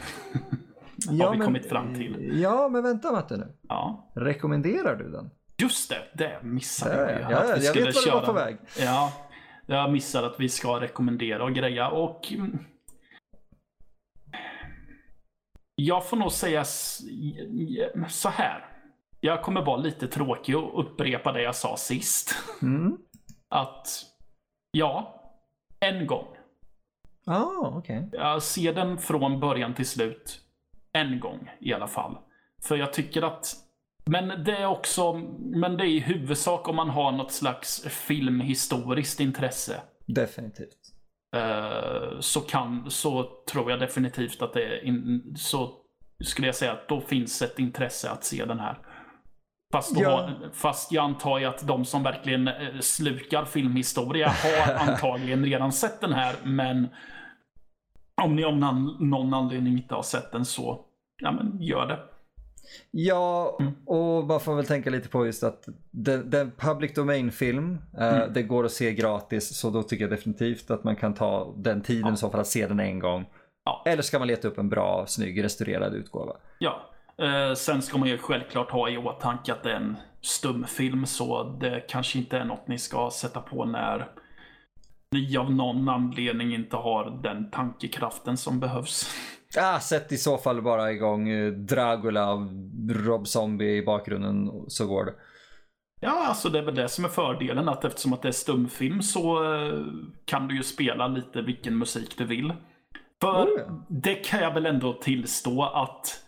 har 1.09 1.33
vi 1.33 1.39
men- 1.39 1.47
kommit 1.47 1.69
fram 1.69 1.95
till. 1.95 2.41
Ja, 2.43 2.69
men 2.69 2.83
vänta 2.83 3.13
Matte 3.13 3.37
nu. 3.37 3.57
Ja, 3.69 4.13
Rekommenderar 4.17 4.97
du 4.97 5.11
den? 5.11 5.31
Just 5.61 5.89
det. 5.91 6.03
Det 6.15 6.41
missade 6.43 7.13
Ja, 7.13 7.21
jag 7.21 7.33
ja, 7.33 7.37
att 7.55 7.61
vi 7.61 7.67
jag 7.67 7.75
vet 7.75 7.75
skulle 7.75 7.85
vad 7.85 8.05
du 8.05 8.11
var 8.11 8.21
köra. 8.21 8.27
på 8.27 8.33
väg. 8.33 8.57
Ja, 8.79 9.13
jag 9.67 9.93
missade 9.93 10.27
att 10.27 10.41
vi 10.41 10.49
ska 10.49 10.81
rekommendera 10.81 11.45
och 11.45 11.53
greja 11.55 11.89
och 11.89 12.33
jag 15.75 16.09
får 16.09 16.17
nog 16.17 16.33
säga 16.33 16.65
så 18.09 18.29
här. 18.29 18.67
Jag 19.21 19.43
kommer 19.43 19.65
vara 19.65 19.77
lite 19.77 20.09
tråkig 20.09 20.57
och 20.57 20.81
upprepa 20.85 21.33
det 21.33 21.43
jag 21.43 21.55
sa 21.57 21.77
sist. 21.77 22.35
Mm. 22.63 22.99
Att 23.49 23.87
ja, 24.71 25.23
en 25.81 26.07
gång. 26.07 26.27
Ah, 27.27 27.69
okej. 27.77 28.09
Jag 28.13 28.43
ser 28.43 28.75
den 28.75 28.99
från 28.99 29.41
början 29.41 29.75
till 29.75 29.87
slut. 29.87 30.41
En 30.93 31.21
gång 31.21 31.51
i 31.61 31.73
alla 31.75 31.89
fall. 31.89 32.19
För 32.63 32.77
jag 32.77 32.93
tycker 32.93 33.23
att 33.23 33.55
men 34.05 34.45
det 34.45 34.57
är 34.57 34.67
också, 34.67 35.13
men 35.39 35.77
det 35.77 35.85
är 35.85 35.89
i 35.89 36.01
huvudsak 36.01 36.69
om 36.69 36.77
man 36.77 36.91
har 36.91 37.13
något 37.13 37.33
slags 37.33 37.85
filmhistoriskt 37.89 39.21
intresse. 39.21 39.81
Definitivt. 40.07 40.79
Eh, 41.37 42.21
så 42.21 42.41
kan, 42.41 42.91
så 42.91 43.31
tror 43.53 43.71
jag 43.71 43.81
definitivt 43.81 44.43
att 44.43 44.53
det 44.53 44.65
är, 44.65 44.85
in, 44.85 45.35
så 45.37 45.73
skulle 46.25 46.49
jag 46.49 46.55
säga 46.55 46.73
att 46.73 46.89
då 46.89 47.01
finns 47.01 47.43
ett 47.43 47.59
intresse 47.59 48.11
att 48.11 48.25
se 48.25 48.45
den 48.45 48.59
här. 48.59 48.79
Fast, 49.73 49.95
då 49.95 50.03
Ja. 50.03 50.31
fast 50.53 50.93
jag 50.93 51.05
antar 51.05 51.39
ju 51.39 51.45
att 51.45 51.67
de 51.67 51.85
som 51.85 52.03
verkligen 52.03 52.49
eh, 52.49 52.79
slukar 52.81 53.45
filmhistoria 53.45 54.29
har 54.29 54.75
antagligen 54.89 55.45
redan 55.45 55.73
sett 55.73 56.01
den 56.01 56.13
här, 56.13 56.35
men 56.45 56.89
om 58.23 58.37
ni 58.37 58.45
av 58.45 58.57
någon 59.01 59.35
anledning 59.35 59.73
inte 59.73 59.95
har 59.95 60.03
sett 60.03 60.33
den 60.33 60.45
så, 60.45 60.85
ja 61.23 61.33
men 61.33 61.63
gör 61.63 61.87
det. 61.87 61.99
Ja, 62.91 63.57
Mm. 63.61 63.73
och 63.87 64.25
man 64.27 64.41
får 64.41 64.55
väl 64.55 64.67
tänka 64.67 64.91
lite 64.91 65.09
på 65.09 65.27
just 65.27 65.43
att 65.43 65.69
det, 65.91 66.23
det 66.23 66.37
är 66.39 66.43
en 66.43 66.53
public 66.59 66.95
domain-film. 66.95 67.79
Eh, 67.99 68.15
Mm. 68.17 68.33
Det 68.33 68.43
går 68.43 68.65
att 68.65 68.73
se 68.73 68.95
gratis, 68.95 69.57
så 69.57 69.71
då 69.71 69.83
tycker 69.83 70.05
jag 70.05 70.11
definitivt 70.11 70.71
att 70.71 70.85
man 70.85 70.97
kan 70.97 71.15
ta 71.15 71.55
den 71.57 71.81
tiden 71.81 72.09
Ja. 72.09 72.17
så 72.17 72.31
fall 72.31 72.41
att 72.41 72.47
se 72.47 72.67
den 72.67 72.81
en 72.81 72.99
gång. 72.99 73.25
Ja. 73.65 73.83
Eller 73.87 74.03
ska 74.03 74.19
man 74.19 74.29
leta 74.29 74.49
upp 74.49 74.59
en 74.59 74.69
bra, 74.69 75.05
snygg, 75.07 75.45
restaurerad 75.45 75.95
utgåva? 75.95 76.33
Ja. 76.59 76.81
Eh, 77.19 77.55
sen 77.55 77.83
ska 77.83 77.99
man 77.99 78.09
ju 78.09 78.19
självklart 78.19 78.71
ha 78.71 78.89
i 78.89 78.99
åtanke 78.99 79.53
att 79.53 79.63
det 79.63 79.71
är 79.73 79.77
en 79.77 79.97
stumfilm 80.23 81.07
så 81.07 81.43
det 81.61 81.85
kanske 81.89 82.19
inte 82.19 82.39
är 82.39 82.45
något 82.45 82.69
ni 82.69 82.79
ska 82.79 83.11
sätta 83.11 83.41
på 83.41 83.65
när 83.65 84.09
ni 85.13 85.37
av 85.37 85.53
någon 85.53 85.89
anledning 85.89 86.55
inte 86.55 86.77
har 86.77 87.21
den 87.23 87.51
tankekraften 87.51 88.37
som 88.37 88.61
behövs. 88.61 89.15
Ah, 89.59 89.81
sätt 89.81 90.13
i 90.13 90.17
så 90.17 90.39
fall 90.39 90.63
bara 90.63 90.93
igång 90.93 91.29
eh, 91.29 91.53
Dracula 91.53 92.27
av 92.27 92.49
Rob 92.91 93.27
Zombie 93.27 93.77
i 93.77 93.85
bakgrunden 93.85 94.51
så 94.69 94.87
går 94.87 95.05
det. 95.05 95.15
Ja, 96.01 96.27
alltså 96.27 96.49
det 96.49 96.59
är 96.59 96.63
väl 96.63 96.75
det 96.75 96.89
som 96.89 97.05
är 97.05 97.09
fördelen 97.09 97.69
att 97.69 97.85
eftersom 97.85 98.13
att 98.13 98.23
det 98.23 98.29
är 98.29 98.33
stumfilm 98.33 99.03
så 99.03 99.55
eh, 99.55 99.85
kan 100.25 100.49
du 100.49 100.57
ju 100.57 100.63
spela 100.63 101.09
lite 101.09 101.43
vilken 101.43 101.79
musik 101.79 102.19
du 102.19 102.25
vill. 102.25 102.53
För 103.21 103.45
Oh, 103.45 103.83
det 103.89 104.15
kan 104.15 104.41
jag 104.41 104.55
väl 104.55 104.67
ändå 104.67 104.93
tillstå 104.93 105.63
att 105.63 106.25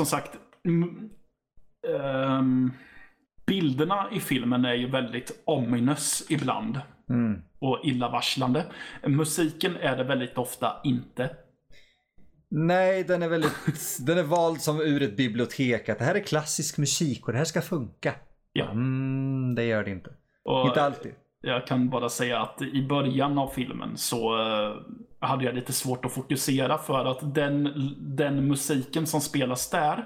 som 0.00 0.06
sagt 0.06 0.36
ehm, 1.88 2.70
bilderna 3.46 4.08
i 4.12 4.20
filmen 4.20 4.64
är 4.64 4.74
ju 4.74 4.86
väldigt 4.90 5.42
ominous 5.44 6.26
ibland 6.30 6.80
Mm. 7.10 7.42
och 7.58 7.80
illavarslande. 7.84 8.64
Musiken 9.06 9.76
är 9.76 9.96
det 9.96 10.04
väldigt 10.04 10.38
ofta 10.38 10.76
inte. 10.84 11.30
Nej, 12.50 13.04
den 13.04 13.22
är 13.22 13.28
väldigt, 13.28 13.52
den 14.06 14.18
är 14.18 14.22
vald 14.22 14.60
som 14.60 14.80
ur 14.80 15.02
ett 15.02 15.16
bibliotek. 15.16 15.88
Att 15.88 15.98
det 15.98 16.04
här 16.04 16.14
är 16.14 16.20
klassisk 16.20 16.78
musik 16.78 17.26
och 17.26 17.32
det 17.32 17.38
här 17.38 17.44
ska 17.44 17.60
funka. 17.62 18.14
Ja. 18.52 18.70
Mm, 18.70 19.54
det 19.54 19.64
gör 19.64 19.84
det 19.84 19.90
inte. 19.90 20.10
Och 20.44 20.66
Inte 20.66 20.82
alltid. 20.82 21.12
Jag 21.40 21.66
kan 21.66 21.90
bara 21.90 22.08
säga 22.08 22.40
att 22.40 22.62
i 22.62 22.86
början 22.88 23.38
av 23.38 23.48
filmen 23.48 23.96
så 23.96 24.38
eh, 24.38 24.76
hade 25.20 25.44
jag 25.44 25.54
lite 25.54 25.72
svårt 25.72 26.04
att 26.04 26.12
fokusera 26.12 26.78
för 26.78 27.04
att 27.04 27.34
den, 27.34 27.72
den 27.98 28.48
musiken 28.48 29.06
som 29.06 29.20
spelas 29.20 29.70
där 29.70 30.04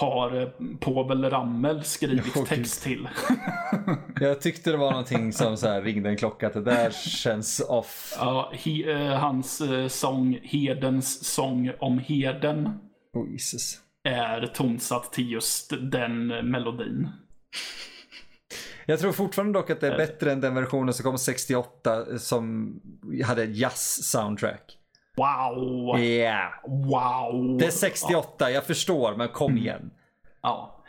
har 0.00 0.40
eh, 0.40 0.48
Povel 0.80 1.30
Ramel 1.30 1.84
skrivit 1.84 2.34
gud. 2.34 2.46
text 2.46 2.82
till. 2.82 3.08
Jag 4.20 4.40
tyckte 4.40 4.70
det 4.70 4.76
var 4.76 4.90
någonting 4.90 5.32
som 5.32 5.56
så 5.56 5.68
här 5.68 5.82
ringde 5.82 6.08
en 6.08 6.16
klocka 6.16 6.46
att 6.46 6.52
det 6.52 6.62
där 6.62 6.90
känns 6.90 7.60
off. 7.60 8.14
Ja, 8.18 8.52
he, 8.54 8.92
eh, 8.92 9.18
hans 9.18 9.60
eh, 9.60 9.88
sång 9.88 10.38
Hedens 10.42 11.24
sång 11.24 11.72
om 11.78 11.98
Heden 11.98 12.78
Oh, 13.12 13.30
Jesus. 13.32 13.78
är 14.04 14.46
tonsatt 14.46 15.12
till 15.12 15.30
just 15.32 15.72
den 15.92 16.26
melodin. 16.26 17.08
Jag 18.86 18.98
tror 19.00 19.12
fortfarande 19.12 19.58
dock 19.58 19.70
att 19.70 19.80
det 19.80 19.86
är 19.88 19.96
bättre 19.96 20.32
än 20.32 20.40
den 20.40 20.54
versionen 20.54 20.94
som 20.94 21.02
kom 21.04 21.18
68 21.18 22.18
som 22.18 22.72
hade 23.24 23.42
ett 23.42 23.56
jazz-soundtrack. 23.56 24.78
Wow! 25.16 25.98
Yeah. 25.98 26.50
Wow! 26.66 27.58
Det 27.58 27.66
är 27.66 27.70
68, 27.70 28.50
jag 28.50 28.66
förstår, 28.66 29.16
men 29.16 29.28
kom 29.28 29.58
igen. 29.58 29.90
Ja. 30.42 30.84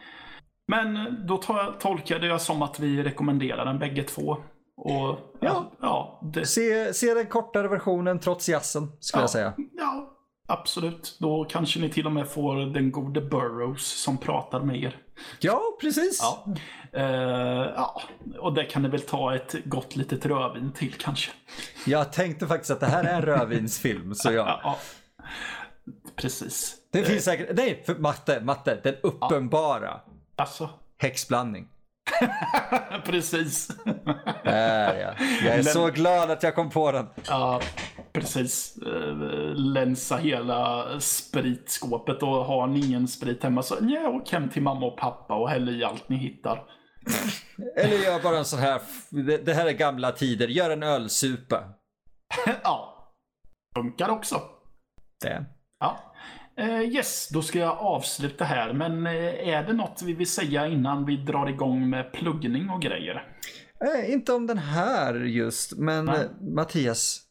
Men 0.67 1.15
då 1.27 1.41
jag, 1.47 1.79
tolkade 1.79 2.27
jag 2.27 2.41
som 2.41 2.62
att 2.62 2.79
vi 2.79 3.04
rekommenderar 3.04 3.65
den 3.65 3.79
bägge 3.79 4.04
två. 4.04 4.37
Och 4.77 5.19
ja, 5.39 5.71
ja, 5.81 6.19
det, 6.33 6.45
Se, 6.45 6.93
se 6.93 7.13
den 7.13 7.25
kortare 7.25 7.67
versionen 7.67 8.19
trots 8.19 8.50
jazzen, 8.50 8.91
skulle 9.00 9.23
jag 9.23 9.29
säga. 9.29 9.54
ja, 9.77 10.10
absolut. 10.47 11.17
Då 11.19 11.45
kanske 11.50 11.79
ni 11.79 11.89
till 11.89 12.06
och 12.06 12.12
med 12.12 12.27
får 12.27 12.56
den 12.56 12.91
gode 12.91 13.21
Burrows 13.21 13.85
som 14.04 14.17
pratar 14.17 14.60
med 14.60 14.83
er. 14.83 14.97
Ja, 15.39 15.61
precis. 15.81 16.19
Ja. 16.21 16.45
Eh, 16.93 17.73
ja, 17.75 18.01
och 18.39 18.53
det 18.53 18.63
kan 18.63 18.81
ni 18.81 18.89
väl 18.89 19.01
ta 19.01 19.35
ett 19.35 19.55
gott 19.65 19.95
litet 19.95 20.25
rödvin 20.25 20.71
till 20.71 20.93
kanske. 20.93 21.31
Jag 21.85 22.13
tänkte 22.13 22.47
faktiskt 22.47 22.71
att 22.71 22.79
det 22.79 22.85
här 22.85 23.03
är 23.03 23.13
en 23.13 23.21
rödvinsfilm, 23.21 24.15
så 24.15 24.31
ja. 24.31 24.59
Ja, 24.63 24.77
precis. 26.15 26.75
Det 26.91 27.03
finns 27.03 27.23
säkert, 27.23 27.49
nej, 27.53 27.83
för 27.85 27.95
matte, 27.95 28.41
matte, 28.41 28.79
den 28.83 28.95
uppenbara 29.03 30.01
Alltså, 30.35 30.69
häxblandning. 30.97 31.67
precis. 33.05 33.67
Där 34.43 34.99
ja. 34.99 35.25
Jag 35.45 35.55
är 35.55 35.63
så 35.63 35.87
glad 35.87 36.31
att 36.31 36.43
jag 36.43 36.55
kom 36.55 36.69
på 36.69 36.91
den. 36.91 37.07
Ja, 37.27 37.61
precis. 38.15 38.77
Eh, 38.77 39.55
Länsa 39.55 40.17
hela 40.17 40.87
spritskåpet 40.99 42.23
och 42.23 42.45
har 42.45 42.67
ni 42.67 42.85
ingen 42.85 43.07
sprit 43.07 43.43
hemma 43.43 43.63
så 43.63 43.77
ja, 43.81 44.09
åk 44.09 44.31
hem 44.31 44.49
till 44.49 44.61
mamma 44.61 44.85
och 44.85 44.97
pappa 44.97 45.35
och 45.35 45.49
häll 45.49 45.69
i 45.69 45.83
allt 45.83 46.09
ni 46.09 46.17
hittar. 46.17 46.63
Eller 47.77 47.97
gör 47.97 48.23
bara 48.23 48.37
en 48.37 48.45
sån 48.45 48.59
här, 48.59 48.81
det, 49.45 49.53
här 49.53 49.65
är 49.65 49.71
gamla 49.71 50.11
tider, 50.11 50.47
gör 50.47 50.69
en 50.69 50.83
ölsupa. 50.83 51.63
ja. 52.63 52.91
Funkar 53.75 54.09
också. 54.09 54.41
Det. 55.21 55.45
Ja. 55.79 56.13
Eh, 56.57 56.81
yes, 56.81 57.29
då 57.33 57.41
ska 57.41 57.59
jag 57.59 57.77
avsluta 57.77 58.45
här. 58.45 58.73
Men 58.73 59.07
eh, 59.07 59.49
är 59.49 59.63
det 59.63 59.73
något 59.73 60.01
vi 60.05 60.13
vill 60.13 60.31
säga 60.31 60.67
innan 60.67 61.05
vi 61.05 61.17
drar 61.17 61.49
igång 61.49 61.89
med 61.89 62.13
pluggning 62.13 62.69
och 62.69 62.81
grejer? 62.81 63.35
Eh, 63.85 64.11
inte 64.13 64.33
om 64.33 64.47
den 64.47 64.57
här 64.57 65.15
just, 65.15 65.77
men 65.77 66.05
Nej. 66.05 66.29
Mattias, 66.55 67.21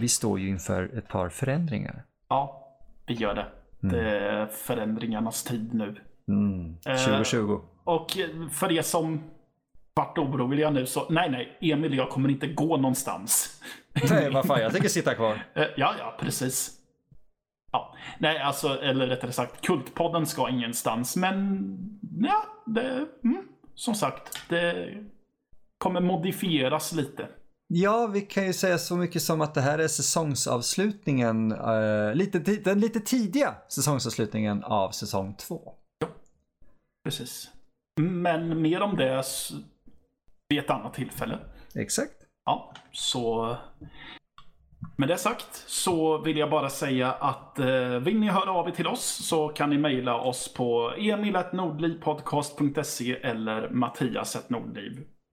vi 0.00 0.08
står 0.08 0.40
ju 0.40 0.48
inför 0.48 0.98
ett 0.98 1.08
par 1.08 1.28
förändringar. 1.28 2.04
Ja, 2.28 2.68
vi 3.06 3.14
gör 3.14 3.34
det. 3.34 3.46
Det 3.80 4.10
är 4.10 4.46
förändringarnas 4.46 5.44
tid 5.44 5.74
nu. 5.74 5.96
Mm. 6.28 6.76
Eh, 6.86 6.96
2020. 6.96 7.60
Och 7.84 8.18
eh, 8.18 8.48
för 8.50 8.72
er 8.72 8.82
som 8.82 9.22
vart 9.94 10.18
oroliga 10.18 10.70
nu 10.70 10.86
så, 10.86 11.06
nej 11.08 11.30
nej, 11.30 11.58
Emil 11.60 11.90
och 11.92 11.96
jag 11.96 12.10
kommer 12.10 12.28
inte 12.28 12.46
gå 12.46 12.76
någonstans. 12.76 13.60
Nej, 14.10 14.30
vad 14.30 14.46
fan, 14.46 14.60
jag 14.60 14.72
tänker 14.72 14.88
sitta 14.88 15.14
kvar. 15.14 15.44
Eh, 15.54 15.64
Ja, 15.76 15.94
ja, 15.98 16.16
precis. 16.20 16.74
Ja, 17.72 17.94
nej, 18.18 18.38
alltså, 18.38 18.82
eller 18.82 19.06
rättare 19.06 19.32
sagt, 19.32 19.66
Kultpodden 19.66 20.26
ska 20.26 20.48
ingenstans, 20.48 21.16
men 21.16 21.62
ja, 22.20 22.44
det, 22.66 23.06
mm, 23.24 23.48
som 23.74 23.94
sagt, 23.94 24.48
det 24.48 24.94
kommer 25.78 26.00
modifieras 26.00 26.92
lite. 26.92 27.28
Ja, 27.70 28.06
vi 28.06 28.20
kan 28.20 28.46
ju 28.46 28.52
säga 28.52 28.78
så 28.78 28.96
mycket 28.96 29.22
som 29.22 29.40
att 29.40 29.54
det 29.54 29.60
här 29.60 29.78
är 29.78 29.88
säsongsavslutningen, 29.88 31.52
eh, 31.52 32.14
lite, 32.14 32.38
den 32.38 32.80
lite 32.80 33.00
tidiga 33.00 33.54
säsongsavslutningen 33.68 34.64
av 34.64 34.90
säsong 34.90 35.34
två. 35.34 35.74
Precis. 37.04 37.50
Men 38.00 38.62
mer 38.62 38.80
om 38.80 38.96
det 38.96 39.22
vid 40.48 40.58
ett 40.58 40.70
annat 40.70 40.94
tillfälle. 40.94 41.38
Exakt. 41.74 42.14
Ja, 42.44 42.72
så 42.92 43.56
med 44.96 45.08
det 45.08 45.16
sagt 45.16 45.64
så 45.66 46.18
vill 46.18 46.36
jag 46.36 46.50
bara 46.50 46.70
säga 46.70 47.12
att 47.12 47.58
eh, 47.58 47.88
vill 47.88 48.20
ni 48.20 48.28
höra 48.28 48.50
av 48.50 48.68
er 48.68 48.72
till 48.72 48.86
oss 48.86 49.26
så 49.28 49.48
kan 49.48 49.70
ni 49.70 49.78
mejla 49.78 50.20
oss 50.20 50.54
på 50.54 50.92
emil.nordlivpodcast.se 50.98 53.12
eller 53.12 53.70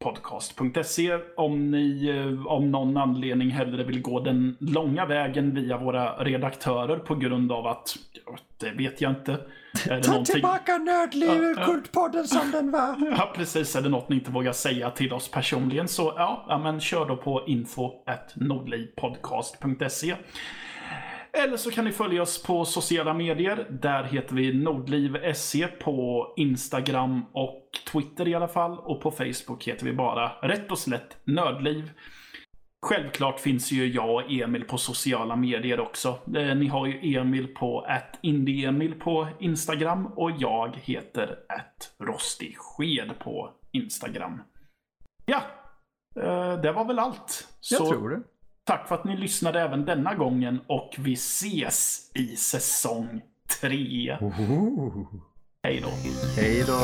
mattias.nordlivpodcast.se 0.03 1.17
om 1.37 1.71
ni 1.71 2.07
eh, 2.09 2.47
om 2.47 2.71
någon 2.71 2.97
anledning 2.97 3.49
hellre 3.49 3.83
vill 3.83 4.01
gå 4.01 4.19
den 4.19 4.57
långa 4.59 5.05
vägen 5.05 5.55
via 5.55 5.77
våra 5.77 6.23
redaktörer 6.23 6.97
på 6.97 7.15
grund 7.15 7.51
av 7.51 7.67
att, 7.67 7.95
det 8.57 8.71
vet 8.71 9.01
jag 9.01 9.11
inte. 9.11 9.31
Är 9.89 10.01
det 10.01 10.07
någonting- 10.07 10.41
nördlivet, 10.85 11.57
Ja, 11.57 11.61
ja. 11.61 11.65
Kultpodden 11.65 12.27
som 12.27 12.51
den 12.51 12.71
var. 12.71 13.11
Ja, 13.17 13.33
precis. 13.35 13.75
Är 13.75 13.81
det 13.81 13.89
något 13.89 14.09
ni 14.09 14.15
inte 14.15 14.31
vågar 14.31 14.51
säga 14.51 14.89
till 14.89 15.13
oss 15.13 15.31
personligen 15.31 15.87
så 15.87 16.13
ja, 16.17 16.45
ja 16.49 16.57
men 16.57 16.79
kör 16.79 17.05
då 17.05 17.17
på 17.17 17.43
info.nordlivpodcast.se. 17.47 20.15
Eller 21.43 21.57
så 21.57 21.71
kan 21.71 21.85
ni 21.85 21.91
följa 21.91 22.21
oss 22.21 22.43
på 22.43 22.65
sociala 22.65 23.13
medier. 23.13 23.67
Där 23.69 24.03
heter 24.03 24.35
vi 24.35 24.53
Nordliv 24.53 25.33
SE 25.33 25.67
på 25.67 26.27
Instagram 26.37 27.25
och 27.33 27.69
Twitter 27.91 28.27
i 28.27 28.35
alla 28.35 28.47
fall. 28.47 28.79
Och 28.79 29.01
på 29.01 29.11
Facebook 29.11 29.63
heter 29.67 29.85
vi 29.85 29.93
bara 29.93 30.27
rätt 30.41 30.71
och 30.71 30.79
slätt 30.79 31.17
Nördliv. 31.23 31.91
Självklart 32.85 33.39
finns 33.39 33.71
ju 33.71 33.87
jag 33.87 34.09
och 34.15 34.31
Emil 34.31 34.63
på 34.63 34.77
sociala 34.77 35.35
medier 35.35 35.79
också. 35.79 36.09
Eh, 36.35 36.55
Ni 36.55 36.67
har 36.67 36.85
ju 36.87 37.15
Emil 37.17 37.47
på 37.47 37.87
@indieemil 38.21 38.93
på 38.99 39.27
Instagram 39.39 40.05
och 40.07 40.31
jag 40.31 40.75
heter 40.83 41.37
@rostigsked 41.99 43.19
på 43.19 43.53
Instagram. 43.71 44.41
Ja, 45.25 45.41
eh, 46.21 46.61
det 46.61 46.71
var 46.71 46.85
väl 46.85 46.99
allt. 46.99 47.47
Jag 47.71 47.77
Så 47.81 47.89
tror 47.89 48.09
det. 48.09 48.21
Tack 48.65 48.87
för 48.87 48.95
att 48.95 49.05
ni 49.05 49.17
lyssnade 49.17 49.61
även 49.61 49.85
denna 49.85 50.15
gången 50.15 50.59
och 50.67 50.95
vi 50.97 51.13
ses 51.13 52.11
i 52.13 52.35
säsong 52.35 53.21
3. 53.61 54.17
Oho. 54.21 55.07
Hej 55.63 55.81
då. 55.83 55.89
Hej 56.41 56.63
då. 56.67 56.79